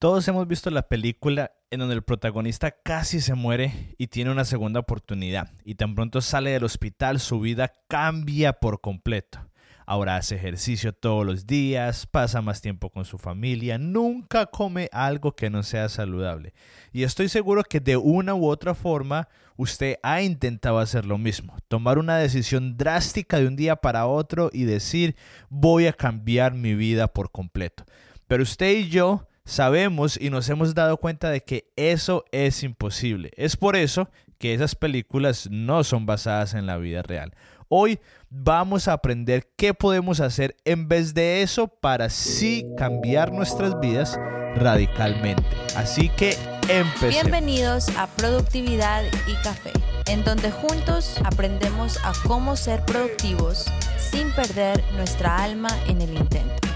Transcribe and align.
Todos 0.00 0.26
hemos 0.28 0.48
visto 0.48 0.70
la 0.70 0.88
película 0.88 1.52
en 1.70 1.80
donde 1.80 1.94
el 1.94 2.02
protagonista 2.02 2.70
casi 2.70 3.20
se 3.20 3.34
muere 3.34 3.94
y 3.98 4.06
tiene 4.06 4.30
una 4.30 4.46
segunda 4.46 4.80
oportunidad 4.80 5.52
y 5.62 5.74
tan 5.74 5.94
pronto 5.94 6.22
sale 6.22 6.52
del 6.52 6.64
hospital 6.64 7.20
su 7.20 7.38
vida 7.38 7.70
cambia 7.86 8.54
por 8.54 8.80
completo. 8.80 9.46
Ahora 9.84 10.16
hace 10.16 10.36
ejercicio 10.36 10.94
todos 10.94 11.26
los 11.26 11.46
días, 11.46 12.06
pasa 12.06 12.40
más 12.40 12.62
tiempo 12.62 12.88
con 12.88 13.04
su 13.04 13.18
familia, 13.18 13.76
nunca 13.76 14.46
come 14.46 14.88
algo 14.90 15.36
que 15.36 15.50
no 15.50 15.62
sea 15.62 15.90
saludable. 15.90 16.54
Y 16.94 17.02
estoy 17.02 17.28
seguro 17.28 17.62
que 17.62 17.80
de 17.80 17.98
una 17.98 18.34
u 18.34 18.46
otra 18.46 18.74
forma 18.74 19.28
usted 19.58 19.98
ha 20.02 20.22
intentado 20.22 20.78
hacer 20.78 21.04
lo 21.04 21.18
mismo, 21.18 21.58
tomar 21.68 21.98
una 21.98 22.16
decisión 22.16 22.78
drástica 22.78 23.38
de 23.38 23.46
un 23.46 23.56
día 23.56 23.76
para 23.76 24.06
otro 24.06 24.48
y 24.50 24.64
decir 24.64 25.14
voy 25.50 25.88
a 25.88 25.92
cambiar 25.92 26.54
mi 26.54 26.74
vida 26.74 27.06
por 27.06 27.30
completo. 27.30 27.84
Pero 28.26 28.44
usted 28.44 28.70
y 28.78 28.88
yo 28.88 29.26
sabemos 29.50 30.18
y 30.20 30.30
nos 30.30 30.48
hemos 30.48 30.74
dado 30.74 30.96
cuenta 30.96 31.30
de 31.30 31.42
que 31.42 31.70
eso 31.76 32.24
es 32.30 32.62
imposible. 32.62 33.30
Es 33.36 33.56
por 33.56 33.76
eso 33.76 34.08
que 34.38 34.54
esas 34.54 34.74
películas 34.74 35.48
no 35.50 35.84
son 35.84 36.06
basadas 36.06 36.54
en 36.54 36.66
la 36.66 36.78
vida 36.78 37.02
real. 37.02 37.34
Hoy 37.68 38.00
vamos 38.30 38.88
a 38.88 38.94
aprender 38.94 39.48
qué 39.56 39.74
podemos 39.74 40.20
hacer 40.20 40.56
en 40.64 40.88
vez 40.88 41.14
de 41.14 41.42
eso 41.42 41.68
para 41.68 42.10
sí 42.10 42.64
cambiar 42.76 43.32
nuestras 43.32 43.78
vidas 43.80 44.18
radicalmente. 44.56 45.44
Así 45.76 46.08
que 46.08 46.36
empecemos. 46.68 47.22
Bienvenidos 47.22 47.88
a 47.96 48.06
Productividad 48.08 49.04
y 49.26 49.34
Café, 49.42 49.72
en 50.06 50.24
donde 50.24 50.50
juntos 50.50 51.16
aprendemos 51.24 51.98
a 52.04 52.12
cómo 52.26 52.56
ser 52.56 52.84
productivos 52.84 53.66
sin 53.98 54.32
perder 54.32 54.82
nuestra 54.96 55.42
alma 55.42 55.70
en 55.86 56.00
el 56.02 56.14
intento. 56.14 56.68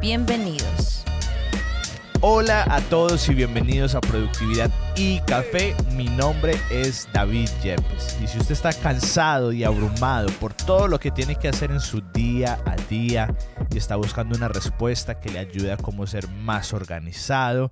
Bienvenidos. 0.00 1.04
Hola 2.22 2.66
a 2.68 2.82
todos 2.82 3.26
y 3.30 3.34
bienvenidos 3.34 3.94
a 3.94 4.00
Productividad 4.02 4.70
y 4.94 5.20
Café. 5.20 5.74
Mi 5.96 6.04
nombre 6.04 6.52
es 6.70 7.08
David 7.14 7.48
Yepes. 7.62 8.18
Y 8.22 8.26
si 8.26 8.36
usted 8.36 8.52
está 8.52 8.74
cansado 8.74 9.52
y 9.52 9.64
abrumado 9.64 10.28
por 10.38 10.52
todo 10.52 10.86
lo 10.86 11.00
que 11.00 11.10
tiene 11.10 11.36
que 11.36 11.48
hacer 11.48 11.70
en 11.70 11.80
su 11.80 12.02
día 12.12 12.60
a 12.66 12.76
día 12.90 13.34
y 13.70 13.78
está 13.78 13.96
buscando 13.96 14.36
una 14.36 14.48
respuesta 14.48 15.18
que 15.18 15.30
le 15.30 15.38
ayude 15.38 15.72
a 15.72 15.78
cómo 15.78 16.06
ser 16.06 16.28
más 16.28 16.74
organizado, 16.74 17.70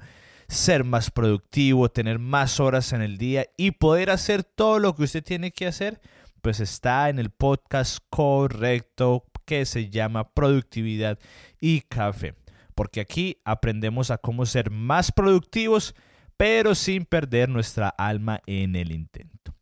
ser 0.49 0.83
más 0.83 1.11
productivo, 1.11 1.91
tener 1.91 2.19
más 2.19 2.59
horas 2.59 2.95
en 2.95 3.03
el 3.03 3.19
día 3.19 3.45
y 3.59 3.73
poder 3.73 4.09
hacer 4.09 4.45
todo 4.45 4.79
lo 4.79 4.95
que 4.95 5.03
usted 5.03 5.23
tiene 5.23 5.51
que 5.53 5.67
hacer, 5.67 6.01
pues 6.41 6.61
está 6.61 7.11
en 7.11 7.19
el 7.19 7.29
podcast 7.29 7.99
correcto 8.09 9.27
que 9.45 9.67
se 9.67 9.91
llama 9.91 10.33
Productividad 10.33 11.19
y 11.61 11.83
Café 11.83 12.35
porque 12.79 13.01
aquí 13.01 13.39
aprendemos 13.45 14.13
a 14.13 14.19
cómo 14.19 14.47
ser 14.47 14.71
más 14.71 15.11
productivos, 15.11 15.97
pero 16.37 16.77
sin 16.77 17.07
perder 17.07 17.49
nuestra 17.49 17.89
alma 17.89 18.41
en 18.47 18.77
el 18.77 18.93
intento. 18.93 19.53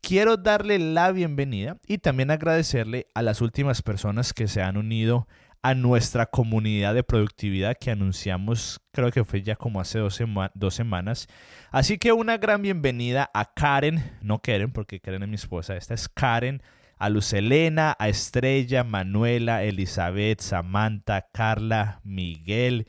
Quiero 0.00 0.36
darle 0.36 0.80
la 0.80 1.12
bienvenida 1.12 1.78
y 1.86 1.98
también 1.98 2.32
agradecerle 2.32 3.06
a 3.14 3.22
las 3.22 3.40
últimas 3.40 3.80
personas 3.80 4.32
que 4.32 4.48
se 4.48 4.60
han 4.60 4.76
unido 4.76 5.28
a 5.62 5.74
nuestra 5.74 6.26
comunidad 6.26 6.94
de 6.96 7.04
productividad 7.04 7.76
que 7.78 7.92
anunciamos, 7.92 8.80
creo 8.90 9.12
que 9.12 9.24
fue 9.24 9.42
ya 9.42 9.54
como 9.54 9.80
hace 9.80 10.00
dos, 10.00 10.74
semanas. 10.74 11.28
Así 11.70 11.96
que 11.96 12.10
una 12.10 12.38
gran 12.38 12.60
bienvenida 12.60 13.30
a 13.32 13.54
Karen, 13.54 14.02
no 14.20 14.40
Karen, 14.40 14.72
porque 14.72 14.98
Karen 14.98 15.22
es 15.22 15.28
mi 15.28 15.36
esposa, 15.36 15.76
esta 15.76 15.94
es 15.94 16.08
Karen, 16.08 16.60
a 16.98 17.08
Luz 17.08 17.32
Elena, 17.32 17.96
a 17.98 18.08
Estrella, 18.08 18.84
Manuela, 18.84 19.64
Elizabeth, 19.64 20.40
Samantha, 20.40 21.28
Carla, 21.32 22.00
Miguel. 22.04 22.86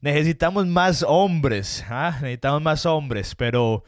Necesitamos 0.00 0.66
más 0.66 1.04
hombres, 1.06 1.84
¿ah? 1.88 2.18
necesitamos 2.20 2.62
más 2.62 2.86
hombres, 2.86 3.34
pero, 3.34 3.84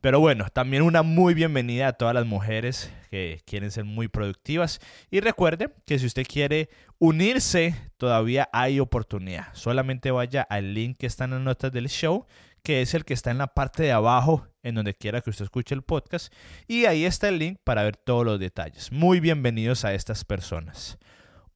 pero 0.00 0.20
bueno, 0.20 0.46
también 0.52 0.82
una 0.82 1.02
muy 1.02 1.34
bienvenida 1.34 1.88
a 1.88 1.92
todas 1.92 2.14
las 2.14 2.26
mujeres 2.26 2.92
que 3.10 3.40
quieren 3.46 3.70
ser 3.70 3.84
muy 3.84 4.08
productivas. 4.08 4.80
Y 5.10 5.20
recuerde 5.20 5.70
que 5.86 5.98
si 5.98 6.06
usted 6.06 6.26
quiere 6.26 6.68
unirse, 6.98 7.74
todavía 7.96 8.48
hay 8.52 8.80
oportunidad. 8.80 9.48
Solamente 9.52 10.10
vaya 10.10 10.42
al 10.42 10.74
link 10.74 10.96
que 10.98 11.06
está 11.06 11.24
en 11.24 11.30
las 11.32 11.40
notas 11.40 11.72
del 11.72 11.88
show 11.88 12.26
que 12.64 12.80
es 12.80 12.94
el 12.94 13.04
que 13.04 13.12
está 13.12 13.30
en 13.30 13.38
la 13.38 13.48
parte 13.48 13.82
de 13.82 13.92
abajo, 13.92 14.48
en 14.62 14.74
donde 14.74 14.94
quiera 14.94 15.20
que 15.20 15.28
usted 15.28 15.44
escuche 15.44 15.74
el 15.74 15.82
podcast. 15.82 16.32
Y 16.66 16.86
ahí 16.86 17.04
está 17.04 17.28
el 17.28 17.38
link 17.38 17.58
para 17.62 17.84
ver 17.84 17.98
todos 17.98 18.24
los 18.24 18.40
detalles. 18.40 18.90
Muy 18.90 19.20
bienvenidos 19.20 19.84
a 19.84 19.92
estas 19.92 20.24
personas. 20.24 20.98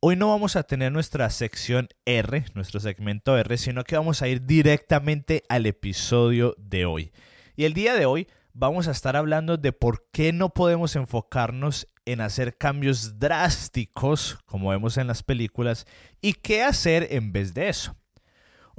Hoy 0.00 0.16
no 0.16 0.28
vamos 0.28 0.54
a 0.54 0.64
tener 0.64 0.92
nuestra 0.92 1.30
sección 1.30 1.88
R, 2.04 2.44
nuestro 2.54 2.78
segmento 2.78 3.38
R, 3.38 3.56
sino 3.56 3.84
que 3.84 3.96
vamos 3.96 4.20
a 4.20 4.28
ir 4.28 4.44
directamente 4.44 5.44
al 5.48 5.64
episodio 5.64 6.54
de 6.58 6.84
hoy. 6.84 7.10
Y 7.56 7.64
el 7.64 7.72
día 7.72 7.94
de 7.94 8.04
hoy 8.04 8.28
vamos 8.52 8.86
a 8.86 8.90
estar 8.90 9.16
hablando 9.16 9.56
de 9.56 9.72
por 9.72 10.10
qué 10.12 10.34
no 10.34 10.50
podemos 10.50 10.94
enfocarnos 10.94 11.86
en 12.04 12.20
hacer 12.20 12.58
cambios 12.58 13.18
drásticos, 13.18 14.38
como 14.44 14.70
vemos 14.70 14.98
en 14.98 15.06
las 15.06 15.22
películas, 15.22 15.86
y 16.20 16.34
qué 16.34 16.62
hacer 16.62 17.08
en 17.10 17.32
vez 17.32 17.54
de 17.54 17.70
eso. 17.70 17.96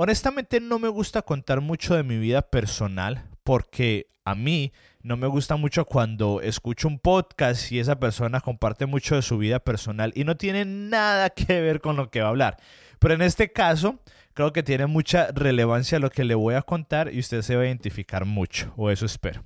Honestamente 0.02 0.62
no 0.62 0.80
me 0.80 0.88
gusta 0.88 1.24
contar 1.24 1.60
mucho 1.60 1.94
de 1.94 2.04
mi 2.04 2.18
vida 2.18 2.42
personal 2.42 3.26
porque 3.44 4.08
a 4.24 4.34
mí 4.34 4.72
no 5.02 5.18
me 5.18 5.28
gusta 5.28 5.58
mucho 5.58 5.84
cuando 5.84 6.40
escucho 6.40 6.88
un 6.88 7.00
podcast 7.00 7.70
y 7.70 7.80
esa 7.80 8.00
persona 8.00 8.40
comparte 8.40 8.86
mucho 8.86 9.16
de 9.16 9.22
su 9.22 9.38
vida 9.38 9.60
personal 9.60 10.14
y 10.16 10.24
no 10.24 10.38
tiene 10.38 10.64
nada 10.64 11.30
que 11.36 11.60
ver 11.60 11.82
con 11.82 11.98
lo 11.98 12.10
que 12.10 12.22
va 12.22 12.28
a 12.28 12.30
hablar. 12.30 12.56
Pero 13.00 13.14
en 13.14 13.22
este 13.22 13.52
caso 13.52 14.00
creo 14.34 14.54
que 14.54 14.64
tiene 14.64 14.86
mucha 14.86 15.34
relevancia 15.34 16.00
lo 16.00 16.12
que 16.12 16.24
le 16.24 16.34
voy 16.34 16.56
a 16.56 16.62
contar 16.62 17.14
y 17.14 17.20
usted 17.20 17.42
se 17.42 17.58
va 17.58 17.64
a 17.64 17.68
identificar 17.68 18.24
mucho, 18.24 18.74
o 18.78 18.90
eso 18.92 19.06
espero. 19.06 19.44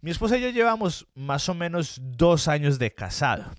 Mi 0.00 0.10
esposa 0.10 0.36
y 0.36 0.40
yo 0.40 0.48
llevamos 0.50 1.06
más 1.14 1.48
o 1.48 1.54
menos 1.54 2.00
dos 2.02 2.48
años 2.48 2.80
de 2.80 2.92
casado 2.92 3.52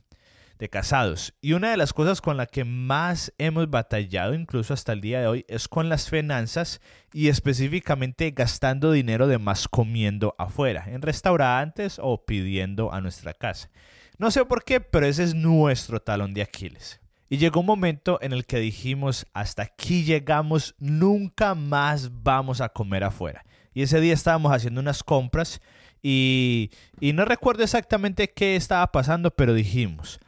de 0.60 0.70
casados. 0.70 1.34
Y 1.42 1.54
una 1.54 1.72
de 1.72 1.78
las 1.78 1.94
cosas 1.94 2.22
con 2.22 2.38
la 2.38 2.46
que 2.46 2.64
más 2.64 3.34
hemos 3.38 3.70
batallado, 3.70 4.34
incluso 4.34 4.74
hasta 4.74 4.94
el 4.94 5.02
día 5.02 5.22
de 5.22 5.28
hoy, 5.28 5.46
es 5.48 5.68
con 5.68 5.90
las 5.90 6.10
finanzas 6.10 6.82
y 7.14 7.28
específicamente 7.28 8.32
gastando 8.32 8.92
dinero 8.92 9.28
de 9.28 9.38
más 9.38 9.68
comiendo 9.68 10.36
afuera, 10.38 10.86
en 10.88 11.02
restaurantes 11.02 12.00
o 12.02 12.26
pidiendo 12.26 12.94
a 12.94 13.02
nuestra 13.02 13.34
casa. 13.34 13.70
No 14.18 14.32
sé 14.32 14.46
por 14.46 14.64
qué, 14.64 14.82
pero 14.82 15.06
ese 15.06 15.24
es 15.24 15.36
nuestro 15.36 16.02
talón 16.02 16.34
de 16.34 16.42
Aquiles. 16.42 17.00
Y 17.30 17.38
llegó 17.38 17.60
un 17.60 17.66
momento 17.66 18.20
en 18.22 18.32
el 18.34 18.46
que 18.46 18.58
dijimos, 18.58 19.28
hasta 19.34 19.64
aquí 19.64 20.04
llegamos, 20.04 20.76
nunca 20.80 21.56
más 21.56 22.24
vamos 22.24 22.62
a 22.62 22.70
comer 22.70 23.04
afuera. 23.04 23.46
Y 23.74 23.84
ese 23.84 24.00
día 24.00 24.14
estábamos 24.14 24.52
haciendo 24.54 24.82
unas 24.82 25.04
compras 25.04 25.62
y, 26.02 26.72
y 27.00 27.14
no 27.14 27.26
recuerdo 27.26 27.64
exactamente 27.64 28.32
qué 28.32 28.56
estaba 28.56 28.92
pasando, 28.92 29.30
pero 29.30 29.54
dijimos, 29.54 30.20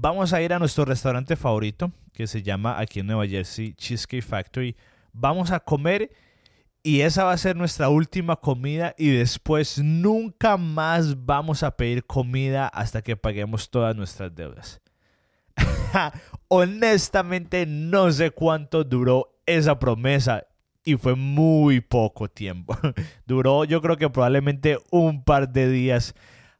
Vamos 0.00 0.32
a 0.32 0.40
ir 0.40 0.52
a 0.52 0.60
nuestro 0.60 0.84
restaurante 0.84 1.34
favorito, 1.34 1.90
que 2.12 2.28
se 2.28 2.44
llama 2.44 2.78
aquí 2.78 3.00
en 3.00 3.08
Nueva 3.08 3.26
Jersey 3.26 3.74
Cheesecake 3.74 4.22
Factory. 4.22 4.76
Vamos 5.12 5.50
a 5.50 5.58
comer 5.58 6.12
y 6.84 7.00
esa 7.00 7.24
va 7.24 7.32
a 7.32 7.36
ser 7.36 7.56
nuestra 7.56 7.88
última 7.88 8.36
comida 8.36 8.94
y 8.96 9.08
después 9.08 9.80
nunca 9.80 10.56
más 10.56 11.26
vamos 11.26 11.64
a 11.64 11.76
pedir 11.76 12.04
comida 12.04 12.68
hasta 12.68 13.02
que 13.02 13.16
paguemos 13.16 13.70
todas 13.70 13.96
nuestras 13.96 14.32
deudas. 14.32 14.80
Honestamente 16.46 17.66
no 17.66 18.12
sé 18.12 18.30
cuánto 18.30 18.84
duró 18.84 19.40
esa 19.46 19.80
promesa 19.80 20.46
y 20.84 20.94
fue 20.94 21.16
muy 21.16 21.80
poco 21.80 22.28
tiempo. 22.28 22.78
duró 23.26 23.64
yo 23.64 23.82
creo 23.82 23.96
que 23.96 24.08
probablemente 24.08 24.78
un 24.92 25.24
par 25.24 25.48
de 25.48 25.68
días 25.68 26.14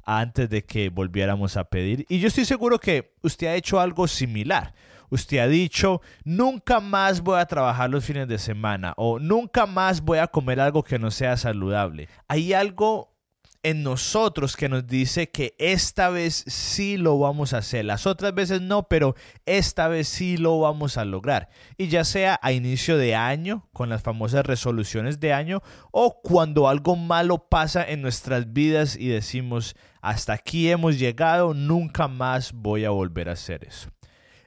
antes 0.09 0.49
de 0.49 0.65
que 0.65 0.89
volviéramos 0.89 1.59
a 1.59 1.65
pedir. 1.65 2.07
Y 2.09 2.19
yo 2.19 2.29
estoy 2.29 2.47
seguro 2.47 2.79
que 2.79 3.13
usted 3.23 3.47
ha 3.49 3.55
hecho 3.55 3.79
algo 3.79 4.09
similar. 4.09 4.75
Usted 5.11 5.39
ha 5.39 5.47
dicho, 5.47 6.01
nunca 6.25 6.81
más 6.81 7.21
voy 7.21 7.39
a 7.39 7.47
trabajar 7.47 7.91
los 7.91 8.07
fines 8.07 8.27
de 8.27 8.39
semana 8.39 8.95
o 8.97 9.19
nunca 9.19 9.67
más 9.67 10.01
voy 10.01 10.19
a 10.19 10.27
comer 10.27 10.61
algo 10.61 10.83
que 10.83 10.99
no 10.99 11.11
sea 11.11 11.37
saludable. 11.37 12.09
Hay 12.27 12.55
algo 12.55 13.19
en 13.63 13.83
nosotros 13.83 14.57
que 14.57 14.69
nos 14.69 14.87
dice 14.87 15.31
que 15.31 15.55
esta 15.59 16.09
vez 16.09 16.45
sí 16.47 16.97
lo 16.97 17.19
vamos 17.19 17.53
a 17.53 17.59
hacer. 17.59 17.85
Las 17.85 18.07
otras 18.07 18.35
veces 18.35 18.63
no, 18.63 18.89
pero 18.89 19.15
esta 19.47 19.89
vez 19.89 20.09
sí 20.09 20.37
lo 20.37 20.59
vamos 20.61 20.97
a 20.97 21.05
lograr. 21.05 21.49
Y 21.77 21.89
ya 21.89 22.05
sea 22.05 22.39
a 22.43 22.53
inicio 22.53 22.97
de 22.97 23.15
año, 23.15 23.69
con 23.73 23.89
las 23.89 24.03
famosas 24.03 24.47
resoluciones 24.47 25.21
de 25.21 25.33
año, 25.33 25.63
o 25.91 26.23
cuando 26.23 26.69
algo 26.69 26.97
malo 26.97 27.49
pasa 27.49 27.85
en 27.87 28.01
nuestras 28.01 28.53
vidas 28.53 28.97
y 28.97 29.09
decimos, 29.09 29.77
hasta 30.01 30.33
aquí 30.33 30.71
hemos 30.71 30.99
llegado, 30.99 31.55
nunca 31.55 32.09
más 32.09 32.53
voy 32.53 32.85
a 32.85 32.91
volver 32.91 33.29
a 33.29 33.33
hacer 33.33 33.65
eso. 33.65 33.91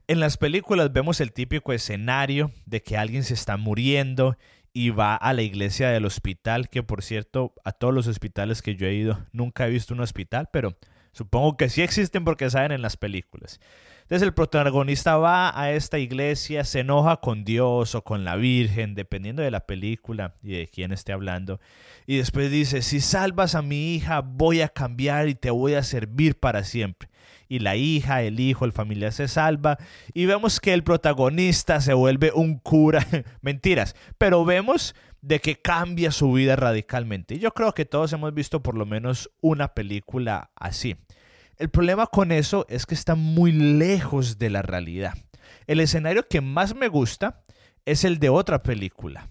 En 0.07 0.19
las 0.19 0.37
películas 0.37 0.91
vemos 0.91 1.21
el 1.21 1.31
típico 1.31 1.73
escenario 1.73 2.51
de 2.65 2.81
que 2.81 2.97
alguien 2.97 3.23
se 3.23 3.33
está 3.33 3.57
muriendo 3.57 4.37
y 4.73 4.89
va 4.89 5.15
a 5.15 5.33
la 5.33 5.41
iglesia 5.41 5.89
del 5.89 6.05
hospital, 6.05 6.69
que 6.69 6.83
por 6.83 7.03
cierto, 7.03 7.53
a 7.63 7.71
todos 7.71 7.93
los 7.93 8.07
hospitales 8.07 8.61
que 8.61 8.75
yo 8.75 8.87
he 8.87 8.93
ido, 8.93 9.25
nunca 9.31 9.67
he 9.67 9.69
visto 9.69 9.93
un 9.93 10.01
hospital, 10.01 10.49
pero 10.51 10.77
supongo 11.11 11.57
que 11.57 11.69
sí 11.69 11.81
existen 11.81 12.23
porque 12.23 12.49
saben 12.49 12.71
en 12.71 12.81
las 12.81 12.97
películas. 12.97 13.59
Entonces 14.11 14.27
el 14.27 14.33
protagonista 14.33 15.15
va 15.15 15.57
a 15.57 15.71
esta 15.71 15.97
iglesia, 15.97 16.65
se 16.65 16.81
enoja 16.81 17.21
con 17.21 17.45
Dios 17.45 17.95
o 17.95 18.03
con 18.03 18.25
la 18.25 18.35
Virgen, 18.35 18.93
dependiendo 18.93 19.41
de 19.41 19.51
la 19.51 19.61
película 19.61 20.33
y 20.43 20.51
de 20.51 20.67
quién 20.67 20.91
esté 20.91 21.13
hablando. 21.13 21.61
Y 22.07 22.17
después 22.17 22.51
dice, 22.51 22.81
si 22.81 22.99
salvas 22.99 23.55
a 23.55 23.61
mi 23.61 23.95
hija, 23.95 24.19
voy 24.19 24.59
a 24.59 24.67
cambiar 24.67 25.29
y 25.29 25.35
te 25.35 25.49
voy 25.49 25.75
a 25.75 25.83
servir 25.83 26.37
para 26.37 26.65
siempre. 26.65 27.07
Y 27.47 27.59
la 27.59 27.77
hija, 27.77 28.21
el 28.21 28.41
hijo, 28.41 28.65
el 28.65 28.73
familiar 28.73 29.13
se 29.13 29.29
salva. 29.29 29.77
Y 30.13 30.25
vemos 30.25 30.59
que 30.59 30.73
el 30.73 30.83
protagonista 30.83 31.79
se 31.79 31.93
vuelve 31.93 32.33
un 32.35 32.59
cura. 32.59 33.07
Mentiras. 33.41 33.95
Pero 34.17 34.43
vemos 34.43 34.93
de 35.21 35.39
que 35.39 35.55
cambia 35.55 36.11
su 36.11 36.33
vida 36.33 36.57
radicalmente. 36.57 37.35
Y 37.35 37.39
yo 37.39 37.53
creo 37.53 37.73
que 37.73 37.85
todos 37.85 38.11
hemos 38.11 38.33
visto 38.33 38.61
por 38.61 38.75
lo 38.75 38.85
menos 38.85 39.31
una 39.39 39.73
película 39.73 40.51
así. 40.57 40.97
El 41.61 41.69
problema 41.69 42.07
con 42.07 42.31
eso 42.31 42.65
es 42.69 42.87
que 42.87 42.95
está 42.95 43.13
muy 43.13 43.51
lejos 43.51 44.39
de 44.39 44.49
la 44.49 44.63
realidad. 44.63 45.13
El 45.67 45.79
escenario 45.79 46.27
que 46.27 46.41
más 46.41 46.73
me 46.73 46.87
gusta 46.87 47.43
es 47.85 48.03
el 48.03 48.17
de 48.17 48.29
otra 48.29 48.63
película. 48.63 49.29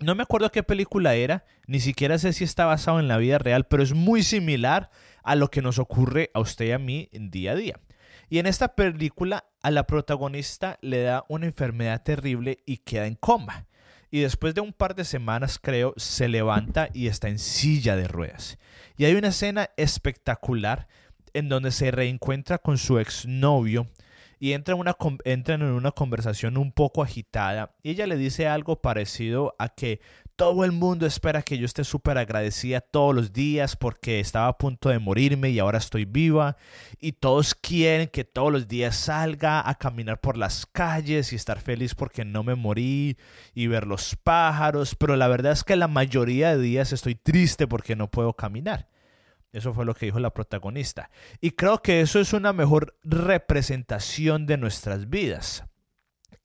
No 0.00 0.16
me 0.16 0.24
acuerdo 0.24 0.50
qué 0.50 0.64
película 0.64 1.14
era, 1.14 1.44
ni 1.68 1.78
siquiera 1.78 2.18
sé 2.18 2.32
si 2.32 2.42
está 2.42 2.64
basado 2.64 2.98
en 2.98 3.06
la 3.06 3.16
vida 3.18 3.38
real, 3.38 3.68
pero 3.68 3.84
es 3.84 3.94
muy 3.94 4.24
similar 4.24 4.90
a 5.22 5.36
lo 5.36 5.48
que 5.48 5.62
nos 5.62 5.78
ocurre 5.78 6.32
a 6.34 6.40
usted 6.40 6.64
y 6.64 6.72
a 6.72 6.80
mí 6.80 7.08
día 7.12 7.52
a 7.52 7.54
día. 7.54 7.80
Y 8.28 8.40
en 8.40 8.46
esta 8.46 8.74
película 8.74 9.44
a 9.62 9.70
la 9.70 9.86
protagonista 9.86 10.78
le 10.80 11.02
da 11.02 11.24
una 11.28 11.46
enfermedad 11.46 12.02
terrible 12.02 12.58
y 12.66 12.78
queda 12.78 13.06
en 13.06 13.14
coma 13.14 13.68
y 14.10 14.20
después 14.20 14.54
de 14.54 14.60
un 14.60 14.72
par 14.72 14.94
de 14.94 15.04
semanas, 15.04 15.58
creo, 15.60 15.92
se 15.96 16.28
levanta 16.28 16.88
y 16.94 17.08
está 17.08 17.28
en 17.28 17.38
silla 17.38 17.96
de 17.96 18.06
ruedas. 18.06 18.58
Y 18.96 19.04
hay 19.04 19.14
una 19.14 19.28
escena 19.28 19.70
espectacular 19.76 20.86
en 21.36 21.48
donde 21.48 21.70
se 21.70 21.90
reencuentra 21.90 22.58
con 22.58 22.78
su 22.78 22.98
exnovio 22.98 23.88
y 24.38 24.52
entra 24.52 24.74
una, 24.74 24.96
entran 25.24 25.62
en 25.62 25.68
una 25.68 25.92
conversación 25.92 26.56
un 26.56 26.72
poco 26.72 27.02
agitada 27.02 27.74
y 27.82 27.90
ella 27.90 28.06
le 28.06 28.16
dice 28.16 28.46
algo 28.46 28.80
parecido 28.80 29.54
a 29.58 29.68
que 29.68 30.00
todo 30.36 30.64
el 30.64 30.72
mundo 30.72 31.06
espera 31.06 31.40
que 31.40 31.56
yo 31.56 31.64
esté 31.64 31.82
súper 31.82 32.18
agradecida 32.18 32.82
todos 32.82 33.14
los 33.14 33.32
días 33.32 33.74
porque 33.74 34.20
estaba 34.20 34.48
a 34.48 34.58
punto 34.58 34.90
de 34.90 34.98
morirme 34.98 35.48
y 35.48 35.58
ahora 35.58 35.78
estoy 35.78 36.04
viva. 36.04 36.58
Y 37.00 37.12
todos 37.12 37.54
quieren 37.54 38.08
que 38.08 38.24
todos 38.24 38.52
los 38.52 38.68
días 38.68 38.96
salga 38.96 39.66
a 39.66 39.74
caminar 39.76 40.20
por 40.20 40.36
las 40.36 40.66
calles 40.66 41.32
y 41.32 41.36
estar 41.36 41.58
feliz 41.58 41.94
porque 41.94 42.26
no 42.26 42.44
me 42.44 42.54
morí 42.54 43.16
y 43.54 43.66
ver 43.66 43.86
los 43.86 44.14
pájaros. 44.14 44.94
Pero 44.94 45.16
la 45.16 45.26
verdad 45.26 45.52
es 45.52 45.64
que 45.64 45.74
la 45.74 45.88
mayoría 45.88 46.54
de 46.54 46.62
días 46.62 46.92
estoy 46.92 47.14
triste 47.14 47.66
porque 47.66 47.96
no 47.96 48.10
puedo 48.10 48.34
caminar. 48.34 48.88
Eso 49.52 49.72
fue 49.72 49.84
lo 49.84 49.94
que 49.94 50.06
dijo 50.06 50.20
la 50.20 50.34
protagonista. 50.34 51.10
Y 51.40 51.52
creo 51.52 51.82
que 51.82 52.00
eso 52.00 52.20
es 52.20 52.32
una 52.32 52.52
mejor 52.52 52.98
representación 53.02 54.46
de 54.46 54.58
nuestras 54.58 55.08
vidas 55.08 55.64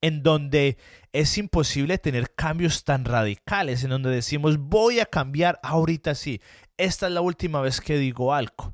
en 0.01 0.23
donde 0.23 0.77
es 1.13 1.37
imposible 1.37 1.97
tener 1.97 2.33
cambios 2.33 2.83
tan 2.83 3.05
radicales, 3.05 3.83
en 3.83 3.91
donde 3.91 4.09
decimos 4.09 4.57
voy 4.57 4.99
a 4.99 5.05
cambiar 5.05 5.59
ahorita 5.61 6.15
sí, 6.15 6.41
esta 6.77 7.07
es 7.07 7.13
la 7.13 7.21
última 7.21 7.61
vez 7.61 7.81
que 7.81 7.97
digo 7.97 8.33
algo 8.33 8.73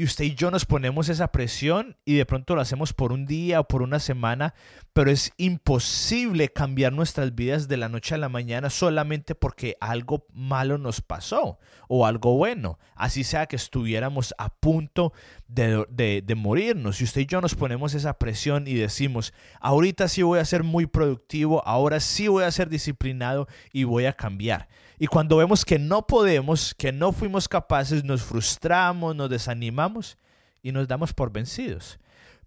y 0.00 0.04
usted 0.04 0.24
y 0.24 0.34
yo 0.34 0.50
nos 0.50 0.64
ponemos 0.64 1.10
esa 1.10 1.30
presión 1.30 1.94
y 2.06 2.14
de 2.14 2.24
pronto 2.24 2.54
lo 2.54 2.62
hacemos 2.62 2.94
por 2.94 3.12
un 3.12 3.26
día 3.26 3.60
o 3.60 3.68
por 3.68 3.82
una 3.82 3.98
semana, 3.98 4.54
pero 4.94 5.10
es 5.10 5.30
imposible 5.36 6.48
cambiar 6.48 6.94
nuestras 6.94 7.34
vidas 7.34 7.68
de 7.68 7.76
la 7.76 7.90
noche 7.90 8.14
a 8.14 8.18
la 8.18 8.30
mañana 8.30 8.70
solamente 8.70 9.34
porque 9.34 9.76
algo 9.78 10.26
malo 10.32 10.78
nos 10.78 11.02
pasó 11.02 11.58
o 11.86 12.06
algo 12.06 12.34
bueno, 12.34 12.78
así 12.94 13.24
sea 13.24 13.44
que 13.44 13.56
estuviéramos 13.56 14.34
a 14.38 14.48
punto 14.48 15.12
de, 15.48 15.84
de, 15.90 16.34
morirnos. 16.34 17.02
Y 17.02 17.04
usted 17.04 17.20
y 17.20 17.26
yo 17.26 17.42
nos 17.42 17.54
ponemos 17.54 17.92
esa 17.92 18.14
presión 18.14 18.66
y 18.66 18.74
decimos, 18.76 19.34
ahorita 19.60 20.08
sí 20.08 20.22
voy 20.22 20.38
a 20.38 20.44
ser 20.46 20.62
muy 20.62 20.86
productivo, 20.86 21.62
ahora 21.66 22.00
sí 22.00 22.26
voy 22.26 22.44
a 22.44 22.50
ser 22.50 22.70
disciplinado 22.70 23.48
y 23.70 23.84
voy 23.84 24.06
a 24.06 24.14
cambiar. 24.14 24.66
Y 25.02 25.06
cuando 25.06 25.38
vemos 25.38 25.64
que 25.64 25.78
no 25.78 26.06
podemos, 26.06 26.74
que 26.74 26.92
no 26.92 27.12
fuimos 27.12 27.48
capaces, 27.48 28.04
nos 28.04 28.22
frustramos, 28.22 29.16
nos 29.16 29.30
desanimamos 29.30 30.18
y 30.62 30.72
nos 30.72 30.86
damos 30.88 31.14
por 31.14 31.32
vencidos. 31.32 31.98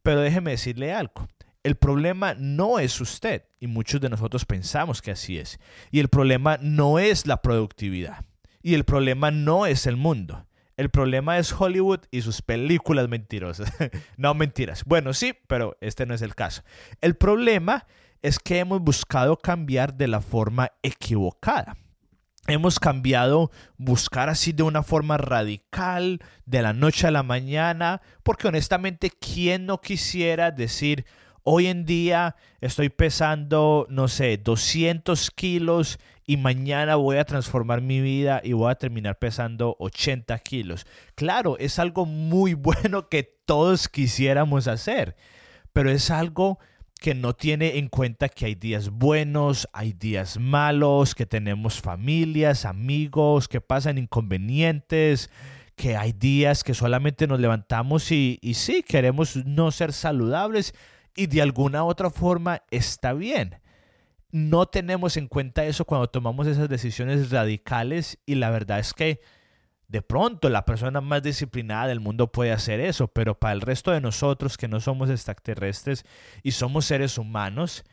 Pero 0.03 0.21
déjeme 0.21 0.51
decirle 0.51 0.93
algo. 0.93 1.27
El 1.63 1.77
problema 1.77 2.35
no 2.35 2.77
es 2.77 3.01
usted, 3.01 3.41
y 3.59 3.65
muchos 3.65 3.99
de 4.01 4.09
nosotros 4.09 4.45
pensamos 4.45 5.01
que 5.01 5.09
así 5.09 5.39
es. 5.39 5.59
Y 5.89 5.99
el 5.99 6.09
problema 6.09 6.59
no 6.61 6.99
es 6.99 7.25
la 7.25 7.41
productividad. 7.41 8.23
Y 8.61 8.75
el 8.75 8.83
problema 8.83 9.31
no 9.31 9.65
es 9.65 9.87
el 9.87 9.97
mundo. 9.97 10.45
El 10.77 10.91
problema 10.91 11.39
es 11.39 11.51
Hollywood 11.59 12.01
y 12.11 12.21
sus 12.21 12.43
películas 12.43 13.09
mentirosas. 13.09 13.73
no 14.17 14.35
mentiras. 14.35 14.83
Bueno, 14.85 15.15
sí, 15.15 15.33
pero 15.47 15.75
este 15.81 16.05
no 16.05 16.13
es 16.13 16.21
el 16.21 16.35
caso. 16.35 16.61
El 17.01 17.15
problema 17.15 17.87
es 18.21 18.37
que 18.37 18.59
hemos 18.59 18.79
buscado 18.79 19.37
cambiar 19.37 19.95
de 19.95 20.07
la 20.07 20.21
forma 20.21 20.71
equivocada 20.83 21.77
hemos 22.47 22.79
cambiado 22.79 23.51
buscar 23.77 24.29
así 24.29 24.51
de 24.51 24.63
una 24.63 24.83
forma 24.83 25.17
radical, 25.17 26.19
de 26.45 26.61
la 26.61 26.73
noche 26.73 27.07
a 27.07 27.11
la 27.11 27.23
mañana, 27.23 28.01
porque 28.23 28.47
honestamente, 28.47 29.09
¿quién 29.11 29.65
no 29.65 29.79
quisiera 29.79 30.51
decir, 30.51 31.05
hoy 31.43 31.67
en 31.67 31.85
día 31.85 32.35
estoy 32.61 32.89
pesando, 32.89 33.85
no 33.89 34.07
sé, 34.07 34.37
200 34.37 35.31
kilos 35.31 35.99
y 36.25 36.37
mañana 36.37 36.95
voy 36.95 37.17
a 37.17 37.25
transformar 37.25 37.81
mi 37.81 38.01
vida 38.01 38.41
y 38.43 38.53
voy 38.53 38.71
a 38.71 38.75
terminar 38.75 39.19
pesando 39.19 39.75
80 39.79 40.37
kilos? 40.39 40.85
Claro, 41.15 41.57
es 41.59 41.79
algo 41.79 42.05
muy 42.05 42.53
bueno 42.55 43.07
que 43.09 43.23
todos 43.23 43.87
quisiéramos 43.87 44.67
hacer, 44.67 45.15
pero 45.71 45.89
es 45.89 46.11
algo 46.11 46.59
que 47.03 47.13
no 47.13 47.33
tiene 47.33 47.79
en 47.79 47.89
cuenta 47.89 48.29
que 48.29 48.45
hay 48.45 48.55
días 48.55 48.89
buenos, 48.89 49.67
hay 49.73 49.91
días 49.91 50.39
malos, 50.39 51.15
que 51.15 51.25
tenemos 51.25 51.81
familias, 51.81 52.63
amigos, 52.63 53.49
que 53.49 53.59
pasan 53.59 53.97
inconvenientes, 53.97 55.29
que 55.75 55.97
hay 55.97 56.13
días 56.13 56.63
que 56.63 56.73
solamente 56.73 57.27
nos 57.27 57.41
levantamos 57.41 58.09
y, 58.09 58.39
sí, 58.53 58.83
queremos 58.87 59.35
no 59.45 59.71
ser 59.71 59.91
saludables 59.91 60.73
y 61.13 61.27
de 61.27 61.41
alguna 61.41 61.83
otra 61.83 62.09
forma 62.09 62.61
está 62.71 63.11
bien. 63.11 63.59
No 64.31 64.67
tenemos 64.67 65.17
en 65.17 65.27
cuenta 65.27 65.65
eso 65.65 65.83
cuando 65.83 66.07
tomamos 66.07 66.47
esas 66.47 66.69
decisiones 66.69 67.31
radicales 67.31 68.17
y 68.25 68.35
la 68.35 68.49
verdad 68.49 68.79
es 68.79 68.93
que 68.93 69.19
de 69.93 70.01
pronto 70.01 70.49
la 70.49 70.65
persona 70.65 71.01
más 71.01 71.21
disciplinada 71.21 71.85
del 71.85 71.99
mundo 71.99 72.31
puede 72.31 72.51
hacer 72.51 72.79
eso, 72.79 73.09
pero 73.09 73.37
para 73.37 73.53
el 73.53 73.61
resto 73.61 73.91
de 73.91 74.01
nosotros 74.01 74.57
que 74.57 74.67
no 74.67 74.79
somos 74.79 75.07
extraterrestres 75.11 76.03
y 76.41 76.49
somos 76.49 76.85
seres 76.85 77.19
humanos, 77.19 77.83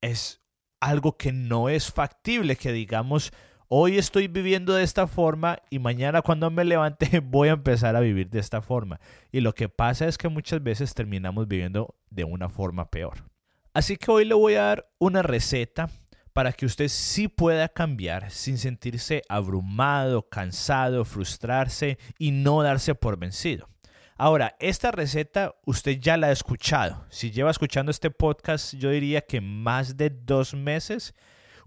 es 0.00 0.40
algo 0.80 1.18
que 1.18 1.30
no 1.30 1.68
es 1.68 1.92
factible 1.92 2.56
que 2.56 2.72
digamos, 2.72 3.34
hoy 3.68 3.98
estoy 3.98 4.28
viviendo 4.28 4.72
de 4.72 4.82
esta 4.82 5.06
forma 5.06 5.58
y 5.68 5.78
mañana 5.78 6.22
cuando 6.22 6.50
me 6.50 6.64
levante 6.64 7.20
voy 7.22 7.50
a 7.50 7.52
empezar 7.52 7.96
a 7.96 8.00
vivir 8.00 8.30
de 8.30 8.40
esta 8.40 8.62
forma. 8.62 8.98
Y 9.30 9.40
lo 9.40 9.54
que 9.54 9.68
pasa 9.68 10.08
es 10.08 10.16
que 10.16 10.30
muchas 10.30 10.62
veces 10.62 10.94
terminamos 10.94 11.48
viviendo 11.48 11.96
de 12.08 12.24
una 12.24 12.48
forma 12.48 12.88
peor. 12.88 13.28
Así 13.74 13.98
que 13.98 14.10
hoy 14.10 14.24
le 14.24 14.32
voy 14.32 14.54
a 14.54 14.62
dar 14.62 14.90
una 14.98 15.20
receta 15.20 15.90
para 16.32 16.52
que 16.52 16.66
usted 16.66 16.88
sí 16.88 17.28
pueda 17.28 17.68
cambiar 17.68 18.30
sin 18.30 18.58
sentirse 18.58 19.22
abrumado, 19.28 20.28
cansado, 20.28 21.04
frustrarse 21.04 21.98
y 22.18 22.30
no 22.30 22.62
darse 22.62 22.94
por 22.94 23.18
vencido. 23.18 23.68
Ahora, 24.16 24.56
esta 24.60 24.92
receta 24.92 25.54
usted 25.66 25.98
ya 25.98 26.16
la 26.16 26.28
ha 26.28 26.32
escuchado. 26.32 27.04
Si 27.10 27.30
lleva 27.30 27.50
escuchando 27.50 27.90
este 27.90 28.10
podcast, 28.10 28.74
yo 28.74 28.90
diría 28.90 29.22
que 29.22 29.40
más 29.40 29.96
de 29.96 30.10
dos 30.10 30.54
meses, 30.54 31.14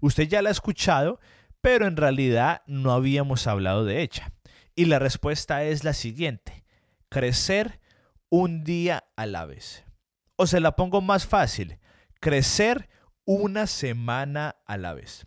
usted 0.00 0.24
ya 0.24 0.42
la 0.42 0.48
ha 0.48 0.52
escuchado, 0.52 1.20
pero 1.60 1.86
en 1.86 1.96
realidad 1.96 2.62
no 2.66 2.92
habíamos 2.92 3.46
hablado 3.46 3.84
de 3.84 4.02
ella. 4.02 4.32
Y 4.74 4.86
la 4.86 4.98
respuesta 4.98 5.64
es 5.64 5.84
la 5.84 5.92
siguiente, 5.92 6.64
crecer 7.08 7.80
un 8.28 8.64
día 8.64 9.04
a 9.16 9.26
la 9.26 9.44
vez. 9.44 9.84
O 10.36 10.46
se 10.46 10.60
la 10.60 10.76
pongo 10.76 11.00
más 11.00 11.26
fácil, 11.26 11.78
crecer 12.20 12.88
una 13.26 13.66
semana 13.66 14.56
a 14.64 14.78
la 14.78 14.94
vez. 14.94 15.26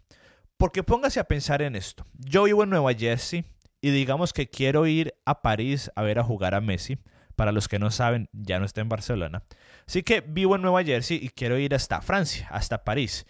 Porque 0.58 0.84
póngase 0.84 1.20
a 1.20 1.26
pensar 1.26 1.62
en 1.62 1.76
esto. 1.76 2.06
Yo 2.18 2.44
vivo 2.44 2.64
en 2.64 2.72
Nueva 2.72 2.94
Jersey 2.94 3.46
y 3.82 3.92
digamos 3.92 4.34
que 4.34 4.50
quiero 4.50 4.88
ir 4.88 5.14
a 5.26 5.42
París 5.42 5.92
a 5.96 6.02
ver 6.02 6.20
a 6.20 6.24
jugar 6.24 6.56
a 6.56 6.62
Messi. 6.62 6.98
Para 7.36 7.54
los 7.54 7.70
que 7.70 7.80
no 7.80 7.92
saben, 7.92 8.28
ya 8.34 8.60
no 8.60 8.66
está 8.66 8.82
en 8.82 8.90
Barcelona. 8.90 9.44
Así 9.88 10.04
que 10.04 10.20
vivo 10.20 10.56
en 10.56 10.62
Nueva 10.62 10.84
Jersey 10.84 11.20
y 11.22 11.30
quiero 11.30 11.58
ir 11.58 11.74
hasta 11.74 12.02
Francia, 12.02 12.48
hasta 12.52 12.84
París. 12.84 13.26